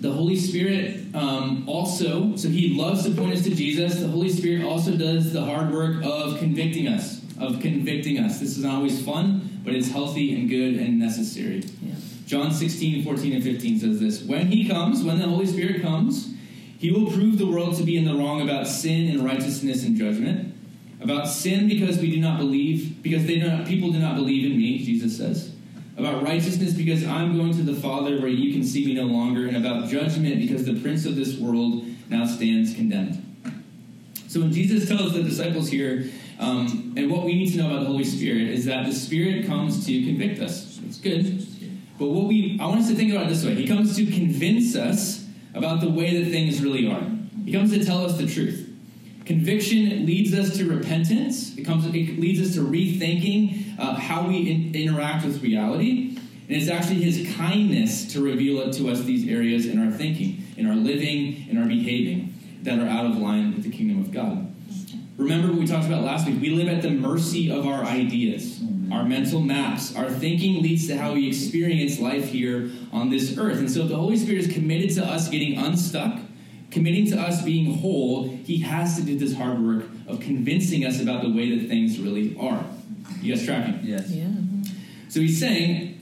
[0.00, 4.00] The the Holy Spirit um, also, so He loves to point us to Jesus.
[4.00, 8.40] The Holy Spirit also does the hard work of convicting us, of convicting us.
[8.40, 11.64] This is not always fun, but it's healthy and good and necessary.
[11.82, 11.94] Yeah.
[12.24, 16.34] John 16, 14, and 15 says this When He comes, when the Holy Spirit comes,
[16.78, 19.96] He will prove the world to be in the wrong about sin and righteousness and
[19.96, 20.55] judgment.
[21.00, 24.50] About sin because we do not believe, because they do not, people do not believe
[24.50, 25.56] in me, Jesus says
[25.96, 29.46] about righteousness because I'm going to the Father where you can see me no longer,
[29.46, 33.22] and about judgment because the prince of this world now stands condemned.
[34.28, 37.80] So when Jesus tells the disciples here, um, and what we need to know about
[37.80, 40.78] the Holy Spirit is that the Spirit comes to convict us.
[40.84, 41.46] It's good.
[41.98, 43.54] But what we I want us to think about it this way.
[43.54, 47.02] He comes to convince us about the way that things really are.
[47.46, 48.65] He comes to tell us the truth.
[49.26, 51.56] Conviction leads us to repentance.
[51.58, 51.84] It comes.
[51.84, 57.02] It leads us to rethinking uh, how we in, interact with reality, and it's actually
[57.02, 61.48] His kindness to reveal it to us these areas in our thinking, in our living,
[61.48, 64.54] in our behaving that are out of line with the kingdom of God.
[65.16, 66.40] Remember what we talked about last week.
[66.40, 68.62] We live at the mercy of our ideas,
[68.92, 69.96] our mental maps.
[69.96, 73.58] Our thinking leads to how we experience life here on this earth.
[73.58, 76.20] And so, the Holy Spirit is committed to us getting unstuck
[76.70, 81.00] committing to us being whole, he has to do this hard work of convincing us
[81.00, 82.64] about the way that things really are.
[83.20, 83.80] You guys tracking?
[83.82, 84.10] Yes.
[84.10, 84.28] Yeah.
[85.08, 85.94] So he's saying,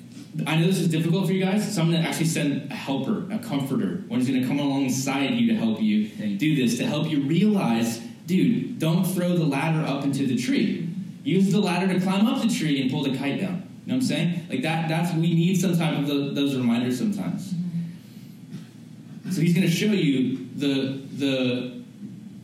[0.46, 2.74] I know this is difficult for you guys, so I'm going to actually send a
[2.74, 6.76] helper, a comforter, one who's going to come alongside you to help you do this,
[6.78, 10.88] to help you realize, dude, don't throw the ladder up into the tree.
[11.22, 13.68] Use the ladder to climb up the tree and pull the kite down.
[13.86, 14.46] You know what I'm saying?
[14.48, 14.88] Like that.
[14.88, 17.52] That's we need some type of the, those reminders sometimes.
[17.52, 19.30] Mm-hmm.
[19.30, 21.82] So he's going to show you the the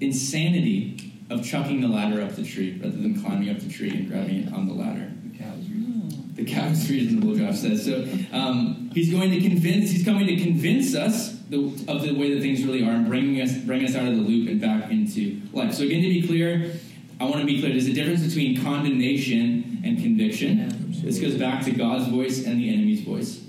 [0.01, 4.09] insanity of chucking the ladder up the tree rather than climbing up the tree and
[4.09, 5.12] grabbing it on the ladder.
[5.25, 6.35] The cow is reasonable.
[6.35, 7.85] The cow is reasonable, Josh says.
[7.85, 9.90] So um, he's going to convince.
[9.90, 13.40] He's coming to convince us the, of the way that things really are and bringing
[13.40, 15.75] us bring us out of the loop and back into life.
[15.75, 16.73] So again, to be clear,
[17.20, 17.73] I want to be clear.
[17.73, 20.94] There's a difference between condemnation and conviction.
[21.03, 23.42] This goes back to God's voice and the enemy's voice.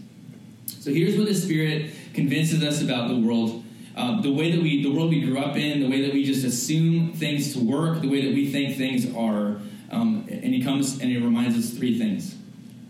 [0.65, 3.63] So here's what the Spirit convinces us about the world.
[3.95, 6.23] Uh, the way that we, the world we grew up in, the way that we
[6.23, 9.59] just assume things to work, the way that we think things are.
[9.91, 12.35] Um, and he comes and he reminds us three things.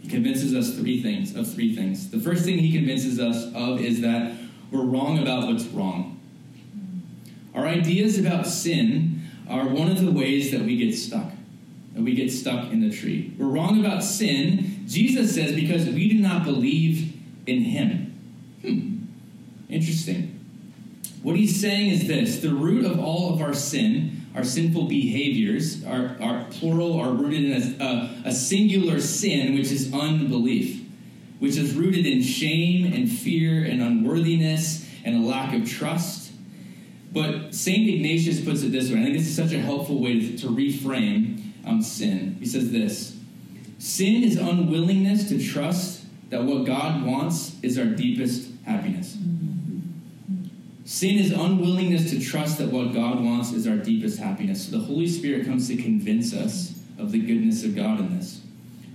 [0.01, 2.09] He convinces us three things of three things.
[2.11, 4.35] The first thing he convinces us of is that
[4.71, 6.19] we're wrong about what's wrong.
[7.53, 11.31] Our ideas about sin are one of the ways that we get stuck.
[11.93, 13.33] That we get stuck in the tree.
[13.37, 17.13] We're wrong about sin, Jesus says, because we do not believe
[17.47, 18.19] in him.
[18.61, 19.73] Hmm.
[19.73, 20.40] Interesting.
[21.23, 25.85] What he's saying is this the root of all of our sin, our sinful behaviors,
[25.85, 30.83] our, plural, are rooted in a, a, a singular sin, which is unbelief,
[31.39, 36.31] which is rooted in shame and fear and unworthiness and a lack of trust.
[37.11, 37.89] But St.
[37.89, 39.01] Ignatius puts it this way.
[39.01, 42.37] I think this is such a helpful way to, to reframe um, sin.
[42.39, 43.17] He says this
[43.77, 49.17] Sin is unwillingness to trust that what God wants is our deepest happiness.
[50.91, 54.65] Sin is unwillingness to trust that what God wants is our deepest happiness.
[54.65, 58.41] So the Holy Spirit comes to convince us of the goodness of God in this.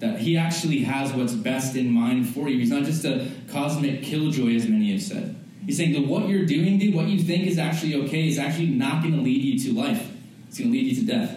[0.00, 2.58] That He actually has what's best in mind for you.
[2.58, 5.36] He's not just a cosmic killjoy, as many have said.
[5.64, 8.66] He's saying that what you're doing, dude, what you think is actually okay, is actually
[8.66, 10.12] not going to lead you to life.
[10.48, 11.34] It's going to lead you to death.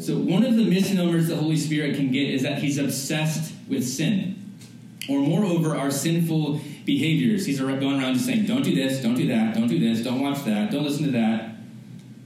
[0.00, 3.86] So one of the misnomers the Holy Spirit can get is that He's obsessed with
[3.86, 4.52] sin
[5.08, 7.46] or moreover our sinful behaviors.
[7.46, 10.20] He's going around just saying, don't do this, don't do that, don't do this, don't
[10.20, 11.56] watch that, don't listen to that.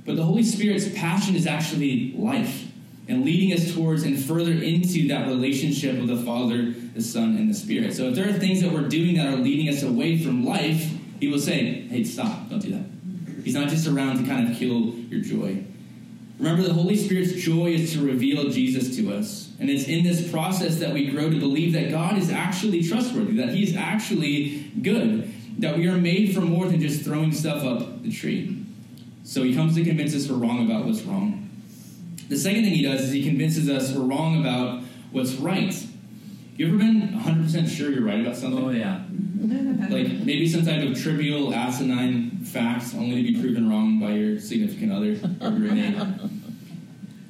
[0.04, 2.66] But the Holy Spirit's passion is actually life
[3.08, 7.50] and leading us towards and further into that relationship with the Father, the Son, and
[7.50, 7.94] the Spirit.
[7.94, 10.90] So if there are things that we're doing that are leading us away from life,
[11.20, 12.84] He will say, hey, stop, don't do that.
[13.44, 15.64] He's not just around to kind of kill your joy.
[16.38, 19.52] Remember, the Holy Spirit's joy is to reveal Jesus to us.
[19.60, 23.36] And it's in this process that we grow to believe that God is actually trustworthy,
[23.36, 27.62] that He is actually good, that we are made for more than just throwing stuff
[27.62, 28.64] up the tree.
[29.22, 31.50] So He comes to convince us we're wrong about what's wrong.
[32.28, 34.82] The second thing He does is He convinces us we're wrong about
[35.12, 35.74] what's right.
[36.56, 38.64] You ever been 100% sure you're right about something?
[38.64, 39.03] Oh yeah.
[39.90, 44.40] Like maybe some type of trivial, asinine fact, only to be proven wrong by your
[44.40, 45.96] significant other or roommate.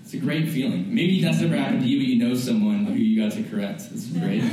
[0.04, 0.94] It's a great feeling.
[0.94, 3.82] Maybe that's never happened to you, but you know someone who you got to correct.
[3.92, 4.42] It's great.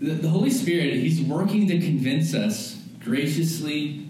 [0.00, 4.08] the, the Holy Spirit, He's working to convince us graciously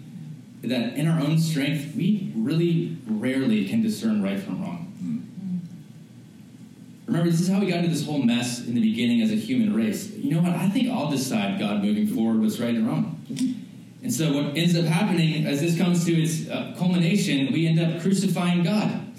[0.63, 4.80] that in our own strength, we really rarely can discern right from wrong.
[7.11, 9.35] Remember, this is how we got into this whole mess in the beginning as a
[9.35, 10.13] human race.
[10.13, 10.53] You know what?
[10.53, 13.21] I think I'll decide, God, moving forward, what's right and wrong.
[14.01, 17.81] And so, what ends up happening as this comes to its uh, culmination, we end
[17.81, 19.13] up crucifying God.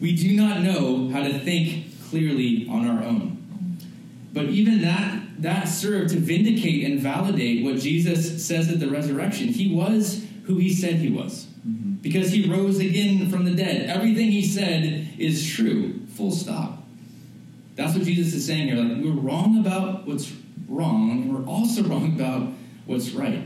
[0.00, 3.78] We do not know how to think clearly on our own.
[4.32, 9.48] But even that, that served to vindicate and validate what Jesus says at the resurrection.
[9.48, 11.48] He was who he said he was
[12.06, 13.90] because he rose again from the dead.
[13.90, 16.84] Everything he said is true, full stop.
[17.74, 18.76] That's what Jesus is saying here.
[18.76, 20.32] Like, we're wrong about what's
[20.68, 22.52] wrong, and we're also wrong about
[22.86, 23.42] what's right.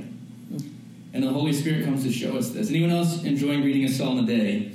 [1.13, 2.69] And the Holy Spirit comes to show us this.
[2.71, 4.73] Anyone else enjoying reading a psalm a day?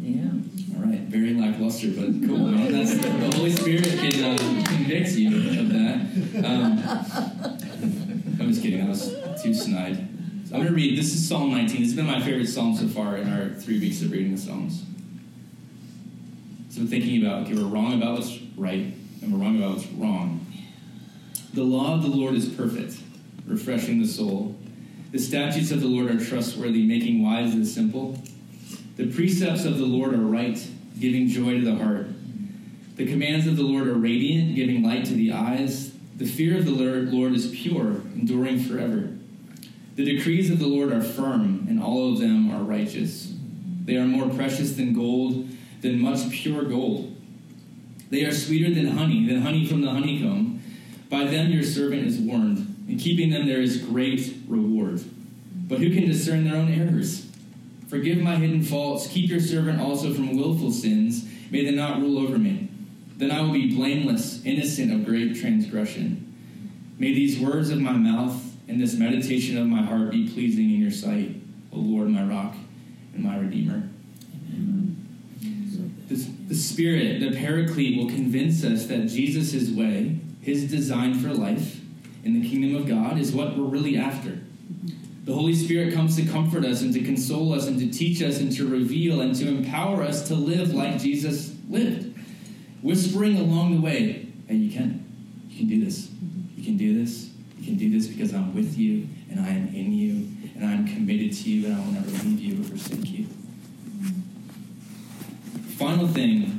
[0.00, 0.30] Yeah.
[0.74, 2.72] All right, very lackluster, but cool, man.
[2.72, 6.44] That's the Holy Spirit can uh, convict you of that.
[6.44, 6.78] Um,
[8.40, 8.82] I'm just kidding.
[8.82, 10.17] I was too snide.
[10.48, 10.96] So I'm going to read.
[10.96, 11.76] This is Psalm 19.
[11.76, 14.40] This has been my favorite psalm so far in our three weeks of reading the
[14.40, 14.82] Psalms.
[16.70, 20.46] So thinking about okay, we're wrong about what's right, and we're wrong about what's wrong.
[21.52, 22.96] The law of the Lord is perfect,
[23.46, 24.56] refreshing the soul.
[25.12, 28.18] The statutes of the Lord are trustworthy, making wise the simple.
[28.96, 30.66] The precepts of the Lord are right,
[30.98, 32.06] giving joy to the heart.
[32.96, 35.92] The commands of the Lord are radiant, giving light to the eyes.
[36.16, 39.10] The fear of the Lord is pure, enduring forever.
[39.98, 43.34] The decrees of the Lord are firm, and all of them are righteous.
[43.84, 45.48] They are more precious than gold,
[45.80, 47.16] than much pure gold.
[48.08, 50.62] They are sweeter than honey, than honey from the honeycomb.
[51.10, 52.76] By them your servant is warned.
[52.88, 55.02] In keeping them there is great reward.
[55.66, 57.28] But who can discern their own errors?
[57.88, 59.08] Forgive my hidden faults.
[59.08, 61.28] Keep your servant also from willful sins.
[61.50, 62.68] May they not rule over me.
[63.16, 66.24] Then I will be blameless, innocent of great transgression.
[67.00, 70.80] May these words of my mouth and this meditation of my heart be pleasing in
[70.80, 71.34] your sight,
[71.72, 72.54] O Lord, my rock
[73.14, 73.88] and my redeemer.
[76.08, 76.14] The,
[76.48, 81.80] the Spirit, the Paraclete, will convince us that Jesus' way, his design for life
[82.24, 84.38] in the kingdom of God, is what we're really after.
[85.24, 88.40] The Holy Spirit comes to comfort us and to console us and to teach us
[88.40, 92.18] and to reveal and to empower us to live like Jesus lived,
[92.80, 95.04] whispering along the way, hey, you can.
[95.50, 96.08] You can do this.
[96.56, 97.27] You can do this.
[97.68, 101.34] Can do this because I'm with you and I am in you and I'm committed
[101.34, 103.26] to you and I will never leave you or forsake you.
[105.76, 106.58] Final thing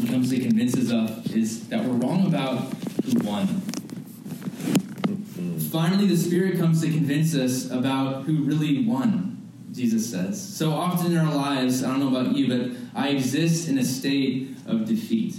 [0.00, 2.74] he comes to convince us of is that we're wrong about
[3.04, 3.46] who won.
[5.70, 10.42] Finally, the Spirit comes to convince us about who really won, Jesus says.
[10.42, 13.84] So often in our lives, I don't know about you, but I exist in a
[13.84, 15.36] state of defeat.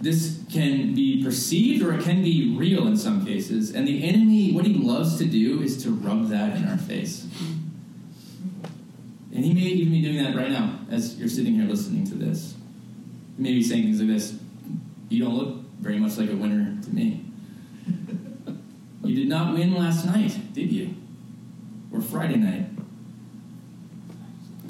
[0.00, 3.74] This can be perceived or it can be real in some cases.
[3.74, 7.26] And the enemy, what he loves to do is to rub that in our face.
[9.34, 12.14] And he may even be doing that right now as you're sitting here listening to
[12.14, 12.54] this.
[13.36, 14.38] He may be saying things like this
[15.10, 17.26] You don't look very much like a winner to me.
[19.04, 20.94] You did not win last night, did you?
[21.92, 22.69] Or Friday night.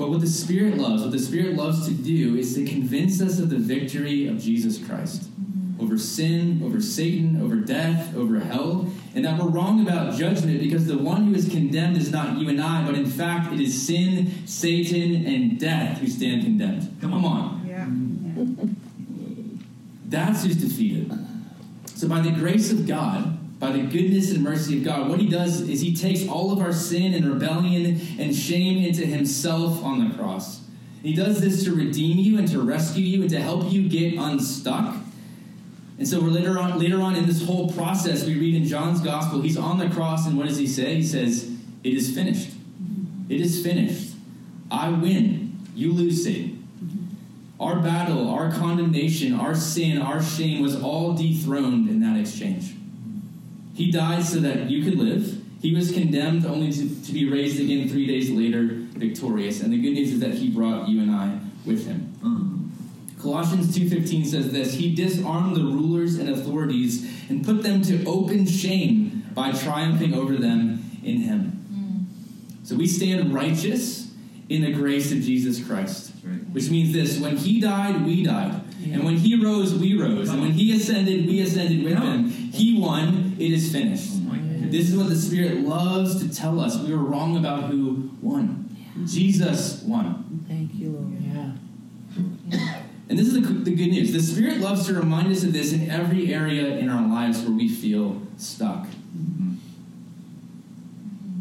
[0.01, 3.38] But what the Spirit loves, what the Spirit loves to do is to convince us
[3.38, 5.28] of the victory of Jesus Christ
[5.78, 10.86] over sin, over Satan, over death, over hell, and that we're wrong about judgment because
[10.86, 13.86] the one who is condemned is not you and I, but in fact it is
[13.86, 16.96] sin, Satan, and death who stand condemned.
[17.03, 17.66] Come on.
[17.68, 17.86] Yeah.
[20.07, 21.12] That's who's defeated.
[21.94, 25.29] So, by the grace of God, by the goodness and mercy of God, what he
[25.29, 30.09] does is he takes all of our sin and rebellion and shame into himself on
[30.09, 30.63] the cross.
[31.03, 34.19] He does this to redeem you and to rescue you and to help you get
[34.19, 34.97] unstuck.
[35.99, 39.03] And so we're later on later on in this whole process, we read in John's
[39.03, 40.95] gospel, he's on the cross, and what does he say?
[40.95, 41.55] He says,
[41.85, 42.53] It is finished.
[43.29, 44.15] It is finished.
[44.71, 45.59] I win.
[45.75, 46.57] You lose, Satan.
[47.61, 52.75] Our battle, our condemnation, our sin, our shame was all dethroned in that exchange.
[53.75, 55.43] He died so that you could live.
[55.61, 59.61] He was condemned only to, to be raised again three days later, victorious.
[59.61, 62.11] And the good news is that he brought you and I with him.
[63.21, 68.47] Colossians 2:15 says this, he disarmed the rulers and authorities and put them to open
[68.47, 71.64] shame by triumphing over them in him.
[71.71, 72.66] Mm.
[72.66, 74.11] So we stand righteous
[74.49, 76.12] in the grace of Jesus Christ.
[76.25, 76.41] Right.
[76.51, 78.62] Which means this when he died, we died.
[78.83, 80.31] And when he rose, we rose.
[80.31, 82.31] And when he ascended, we ascended with him.
[82.31, 84.11] He won, it is finished.
[84.14, 84.53] Oh my mm-hmm.
[84.53, 84.72] goodness.
[84.72, 86.78] This is what the Spirit loves to tell us.
[86.78, 88.76] We were wrong about who won.
[89.07, 90.45] Jesus won.
[90.47, 91.22] Thank you, Lord.
[91.22, 92.82] Yeah.
[93.09, 94.12] And this is the, the good news.
[94.12, 97.53] The Spirit loves to remind us of this in every area in our lives where
[97.53, 98.86] we feel stuck.
[98.86, 99.55] Mm-hmm.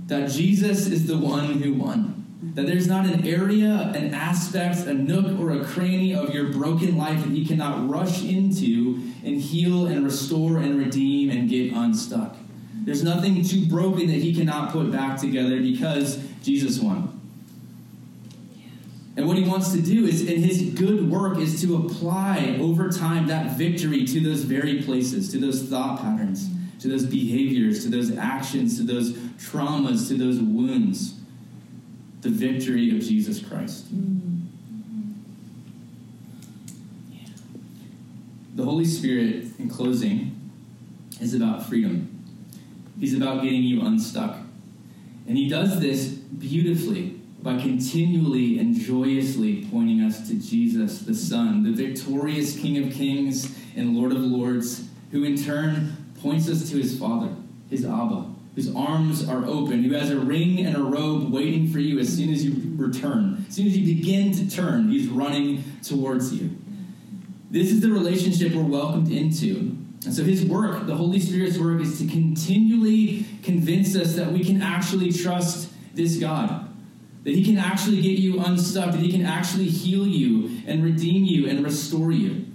[0.08, 2.16] That Jesus is the one who won.
[2.56, 6.98] That there's not an area, an aspect, a nook, or a cranny of your broken
[6.98, 12.36] life that He cannot rush into and heal and restore and redeem and get unstuck.
[12.86, 17.20] There's nothing too broken that He cannot put back together because Jesus won.
[19.20, 22.88] And what he wants to do is, in his good work, is to apply over
[22.88, 26.48] time that victory to those very places, to those thought patterns,
[26.80, 31.16] to those behaviors, to those actions, to those traumas, to those wounds.
[32.22, 33.94] The victory of Jesus Christ.
[33.94, 34.29] Mm.
[38.60, 40.52] The Holy Spirit, in closing,
[41.22, 42.26] is about freedom.
[43.00, 44.36] He's about getting you unstuck.
[45.30, 51.64] And he does this beautifully by continually and joyously pointing us to Jesus, the Son,
[51.64, 56.76] the victorious King of Kings and Lord of Lords, who in turn points us to
[56.80, 57.34] his Father,
[57.70, 61.80] his Abba, whose arms are open, who has a ring and a robe waiting for
[61.80, 63.46] you as soon as you return.
[63.48, 66.58] As soon as you begin to turn, he's running towards you.
[67.50, 69.76] This is the relationship we're welcomed into.
[70.06, 74.44] And so his work, the Holy Spirit's work, is to continually convince us that we
[74.44, 76.68] can actually trust this God.
[77.24, 81.26] That he can actually get you unstuck, that he can actually heal you and redeem
[81.26, 82.46] you and restore you.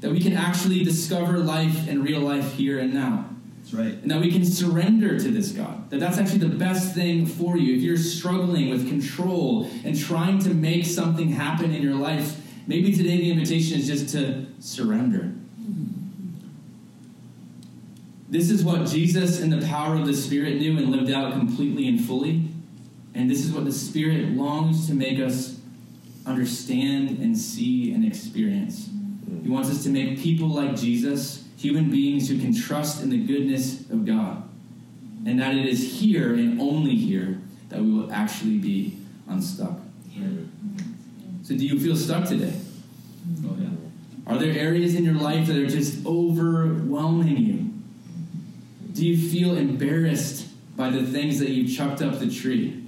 [0.00, 3.28] That we can actually discover life and real life here and now.
[3.58, 3.94] That's right.
[3.94, 5.90] And that we can surrender to this God.
[5.90, 7.74] That that's actually the best thing for you.
[7.76, 12.92] If you're struggling with control and trying to make something happen in your life, maybe
[12.92, 15.32] today the invitation is just to surrender.
[18.28, 21.86] This is what Jesus and the power of the Spirit knew and lived out completely
[21.88, 22.48] and fully.
[23.14, 25.58] And this is what the Spirit longs to make us
[26.26, 28.90] understand and see and experience.
[29.42, 33.24] He wants us to make people like Jesus, human beings who can trust in the
[33.24, 34.42] goodness of God.
[35.24, 38.98] And that it is here and only here that we will actually be
[39.28, 39.78] unstuck.
[41.46, 42.52] So, do you feel stuck today?
[43.46, 43.68] Oh, yeah.
[44.26, 47.70] Are there areas in your life that are just overwhelming you?
[48.92, 52.84] Do you feel embarrassed by the things that you chucked up the tree?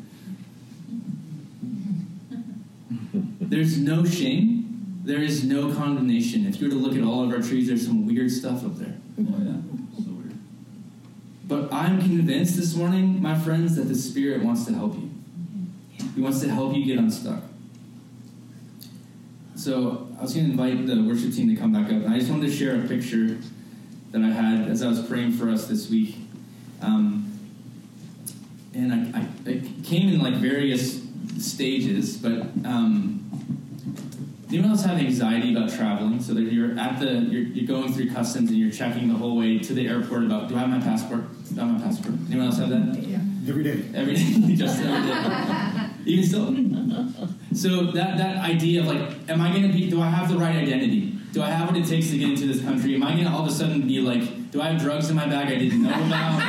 [3.40, 5.02] There's no shame.
[5.04, 6.44] There is no condemnation.
[6.44, 8.76] If you were to look at all of our trees, there's some weird stuff up
[8.76, 8.96] there.
[9.20, 10.02] Oh, yeah.
[10.02, 10.36] So weird.
[11.46, 15.12] But I'm convinced this morning, my friends, that the Spirit wants to help you.
[16.16, 17.44] He wants to help you get unstuck.
[19.58, 22.18] So I was going to invite the worship team to come back up, and I
[22.20, 23.38] just wanted to share a picture
[24.12, 26.16] that I had as I was praying for us this week.
[26.80, 27.36] Um,
[28.72, 31.02] and I, I, it came in like various
[31.40, 33.28] stages, but um,
[34.48, 36.22] anyone else have anxiety about traveling?
[36.22, 39.36] So that you're at the you're, you're going through customs and you're checking the whole
[39.36, 41.22] way to the airport about do I have my passport?
[41.52, 42.14] Do I have my passport?
[42.28, 42.96] Anyone else have that?
[43.48, 43.82] Every day.
[43.92, 45.67] Every day, just every day.
[46.08, 46.46] Even still.
[47.54, 49.90] So that that idea of like, am I gonna be?
[49.90, 51.12] Do I have the right identity?
[51.32, 52.94] Do I have what it takes to get into this country?
[52.94, 55.26] Am I gonna all of a sudden be like, do I have drugs in my
[55.26, 56.42] bag I didn't know about?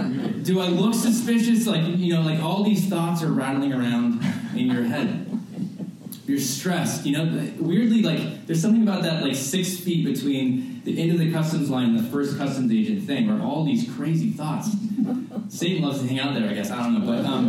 [0.00, 1.66] Um, do I look suspicious?
[1.66, 4.22] Like you know, like all these thoughts are rattling around
[4.54, 5.26] in your head.
[6.26, 7.06] You're stressed.
[7.06, 11.18] You know, weirdly, like there's something about that like six feet between the end of
[11.18, 14.68] the customs line and the first customs agent thing, where all these crazy thoughts.
[15.50, 16.70] Satan loves to hang out there, I guess.
[16.70, 17.48] I don't know, but um,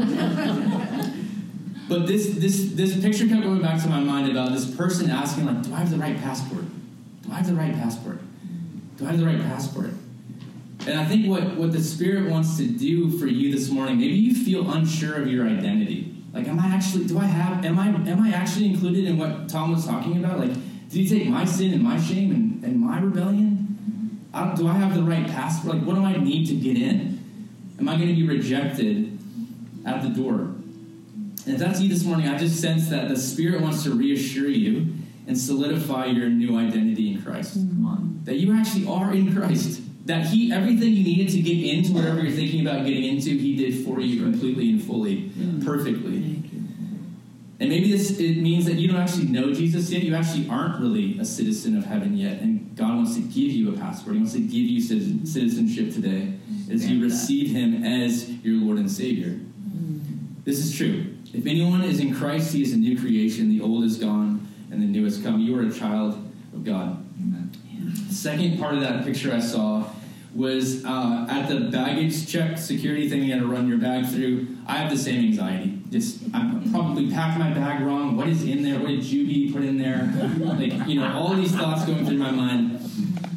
[1.88, 5.46] but this this this picture kept going back to my mind about this person asking
[5.46, 6.66] like, "Do I have the right passport?
[7.22, 8.18] Do I have the right passport?
[8.98, 9.92] Do I have the right passport?"
[10.88, 14.16] And I think what what the Spirit wants to do for you this morning, maybe
[14.16, 16.16] you feel unsure of your identity.
[16.34, 17.06] Like, am I actually?
[17.06, 17.64] Do I have?
[17.64, 17.90] Am I?
[17.90, 20.40] Am I actually included in what Tom was talking about?
[20.40, 24.28] Like, did he take my sin and my shame and, and my rebellion?
[24.34, 25.76] I do I have the right passport?
[25.76, 27.21] Like, what do I need to get in?
[27.82, 29.18] Am I going to be rejected
[29.88, 30.34] at the door?
[31.46, 34.48] And if that's you this morning, I just sense that the Spirit wants to reassure
[34.48, 34.94] you
[35.26, 37.58] and solidify your new identity in Christ.
[37.58, 37.70] Mm-hmm.
[37.70, 38.22] Come on.
[38.26, 39.82] That you actually are in Christ.
[40.06, 43.56] That He, everything you needed to get into whatever you're thinking about getting into, He
[43.56, 45.32] did for you completely and fully,
[45.66, 46.41] perfectly.
[47.62, 50.02] And maybe this it means that you don't actually know Jesus yet.
[50.02, 53.72] You actually aren't really a citizen of heaven yet, and God wants to give you
[53.72, 54.16] a passport.
[54.16, 56.34] He wants to give you citizenship today
[56.72, 59.40] as you receive Him as your Lord and Savior.
[60.44, 61.16] This is true.
[61.36, 63.50] If anyone is in Christ, he is a new creation.
[63.50, 65.40] The old is gone, and the new has come.
[65.40, 66.14] You are a child
[66.56, 67.06] of God.
[67.20, 67.52] Amen.
[68.08, 69.86] The second part of that picture I saw
[70.34, 74.48] was uh, at the baggage check security thing you had to run your bag through.
[74.72, 75.80] I have the same anxiety.
[75.90, 76.40] Just I
[76.72, 78.16] probably packed my bag wrong.
[78.16, 78.80] What is in there?
[78.80, 80.10] What did Judy put in there?
[80.40, 82.80] Like you know, all these thoughts going through my mind.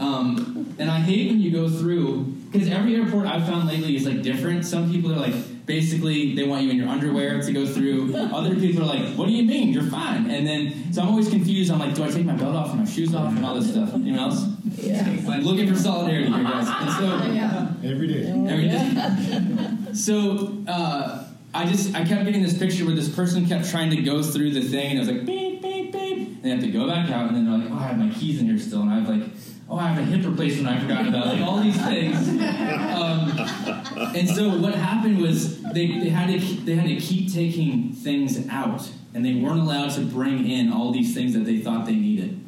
[0.01, 4.05] Um, And I hate when you go through because every airport I've found lately is
[4.07, 4.65] like different.
[4.65, 5.35] Some people are like
[5.67, 8.15] basically they want you in your underwear to go through.
[8.17, 9.73] Other people are like, "What do you mean?
[9.73, 11.71] You're fine." And then so I'm always confused.
[11.73, 13.71] I'm like, "Do I take my belt off and my shoes off and all this
[13.71, 14.47] stuff?" Anyone else?
[14.77, 15.03] Yeah.
[15.07, 16.69] I'm looking for solidarity here, guys.
[16.69, 17.73] And so Yeah.
[17.93, 18.25] Every day.
[18.53, 19.71] Every day.
[19.95, 21.24] So uh,
[21.55, 24.51] I just I kept getting this picture where this person kept trying to go through
[24.51, 27.11] the thing, and it was like beep beep beep, and they have to go back
[27.11, 28.99] out, and then they're like, oh, I have my keys in here still, and I
[29.01, 29.23] have like,
[29.71, 32.17] oh, I have a hip replacement I forgot about, like all these things.
[32.29, 37.93] Um, and so what happened was they, they had to they had to keep taking
[37.93, 41.87] things out, and they weren't allowed to bring in all these things that they thought
[41.87, 42.41] they needed.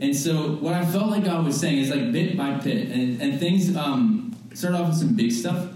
[0.00, 3.20] And so what I felt like God was saying is like bit by bit, and,
[3.20, 5.68] and things um, started off with some big stuff,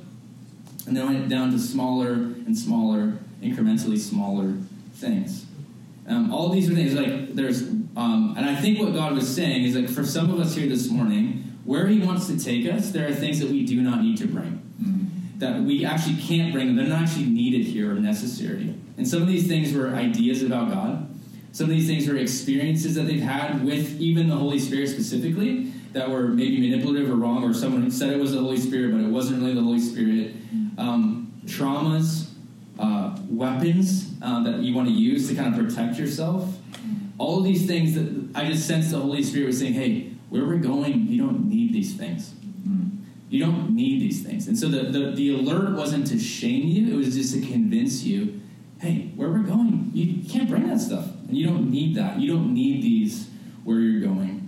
[0.86, 4.54] and then went down to smaller and smaller, incrementally smaller
[4.94, 5.46] things.
[6.06, 9.64] Um, all these are things like there's, um, and I think what God was saying
[9.64, 12.90] is like for some of us here this morning, where He wants to take us,
[12.90, 14.60] there are things that we do not need to bring,
[15.38, 16.76] that we actually can't bring them.
[16.76, 18.74] They're not actually needed here or necessary.
[18.96, 21.08] And some of these things were ideas about God.
[21.52, 25.72] Some of these things were experiences that they've had with even the Holy Spirit specifically
[25.92, 29.00] that were maybe manipulative or wrong, or someone said it was the Holy Spirit, but
[29.00, 30.34] it wasn't really the Holy Spirit.
[30.76, 32.30] Um, traumas,
[32.78, 36.52] uh, weapons uh, that you want to use to kind of protect yourself.
[37.18, 40.44] All of these things that I just sense the Holy Spirit was saying, hey, where
[40.44, 42.34] we're going, you don't need these things.
[43.30, 44.46] You don't need these things.
[44.46, 48.02] And so the, the, the alert wasn't to shame you, it was just to convince
[48.02, 48.40] you
[48.84, 51.06] hey, where we're going, you can't bring that stuff.
[51.26, 52.20] And you don't need that.
[52.20, 53.28] You don't need these
[53.64, 54.40] where you're going.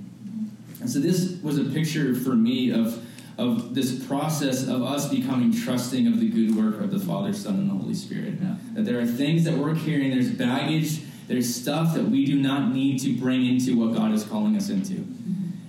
[0.81, 3.03] And so this was a picture for me of,
[3.39, 7.55] of this process of us becoming trusting of the good work of the Father, Son,
[7.57, 8.35] and the Holy Spirit.
[8.41, 8.57] Yeah.
[8.75, 12.73] That there are things that we're carrying, there's baggage, there's stuff that we do not
[12.73, 14.95] need to bring into what God is calling us into.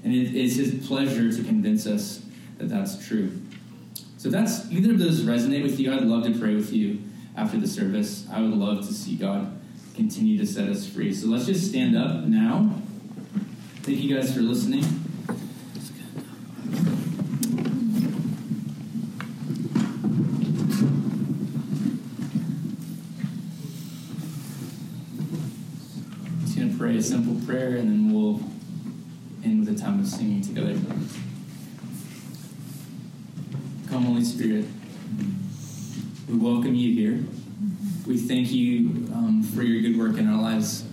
[0.03, 2.21] And it is His pleasure to convince us
[2.57, 3.41] that that's true.
[4.17, 7.01] So if that's either of those resonate with you, I'd love to pray with you
[7.35, 8.27] after the service.
[8.31, 9.59] I would love to see God
[9.95, 11.13] continue to set us free.
[11.13, 12.81] So let's just stand up now.
[13.81, 14.83] Thank you guys for listening.
[26.41, 28.39] Just gonna pray a simple prayer and then we'll
[29.43, 30.73] end with a time of singing together.
[33.89, 34.63] Come, Holy Spirit.
[36.29, 37.25] We welcome you here.
[38.05, 40.85] We thank you um, for your good work in our lives.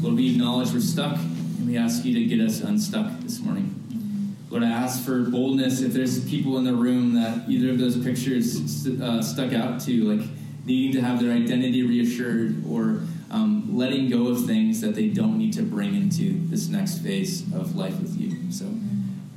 [0.00, 4.36] Lord, we acknowledge we're stuck, and we ask you to get us unstuck this morning.
[4.50, 7.96] Lord, I ask for boldness if there's people in the room that either of those
[7.96, 10.28] pictures uh, stuck out to, like
[10.64, 15.38] needing to have their identity reassured or um, letting go of things that they don't
[15.38, 18.52] need to bring into this next phase of life with you.
[18.52, 18.66] So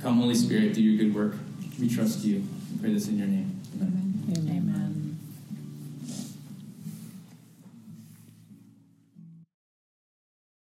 [0.00, 1.34] come, Holy Spirit, do your good work.
[1.80, 2.44] We trust you.
[2.72, 3.49] We pray this in your name.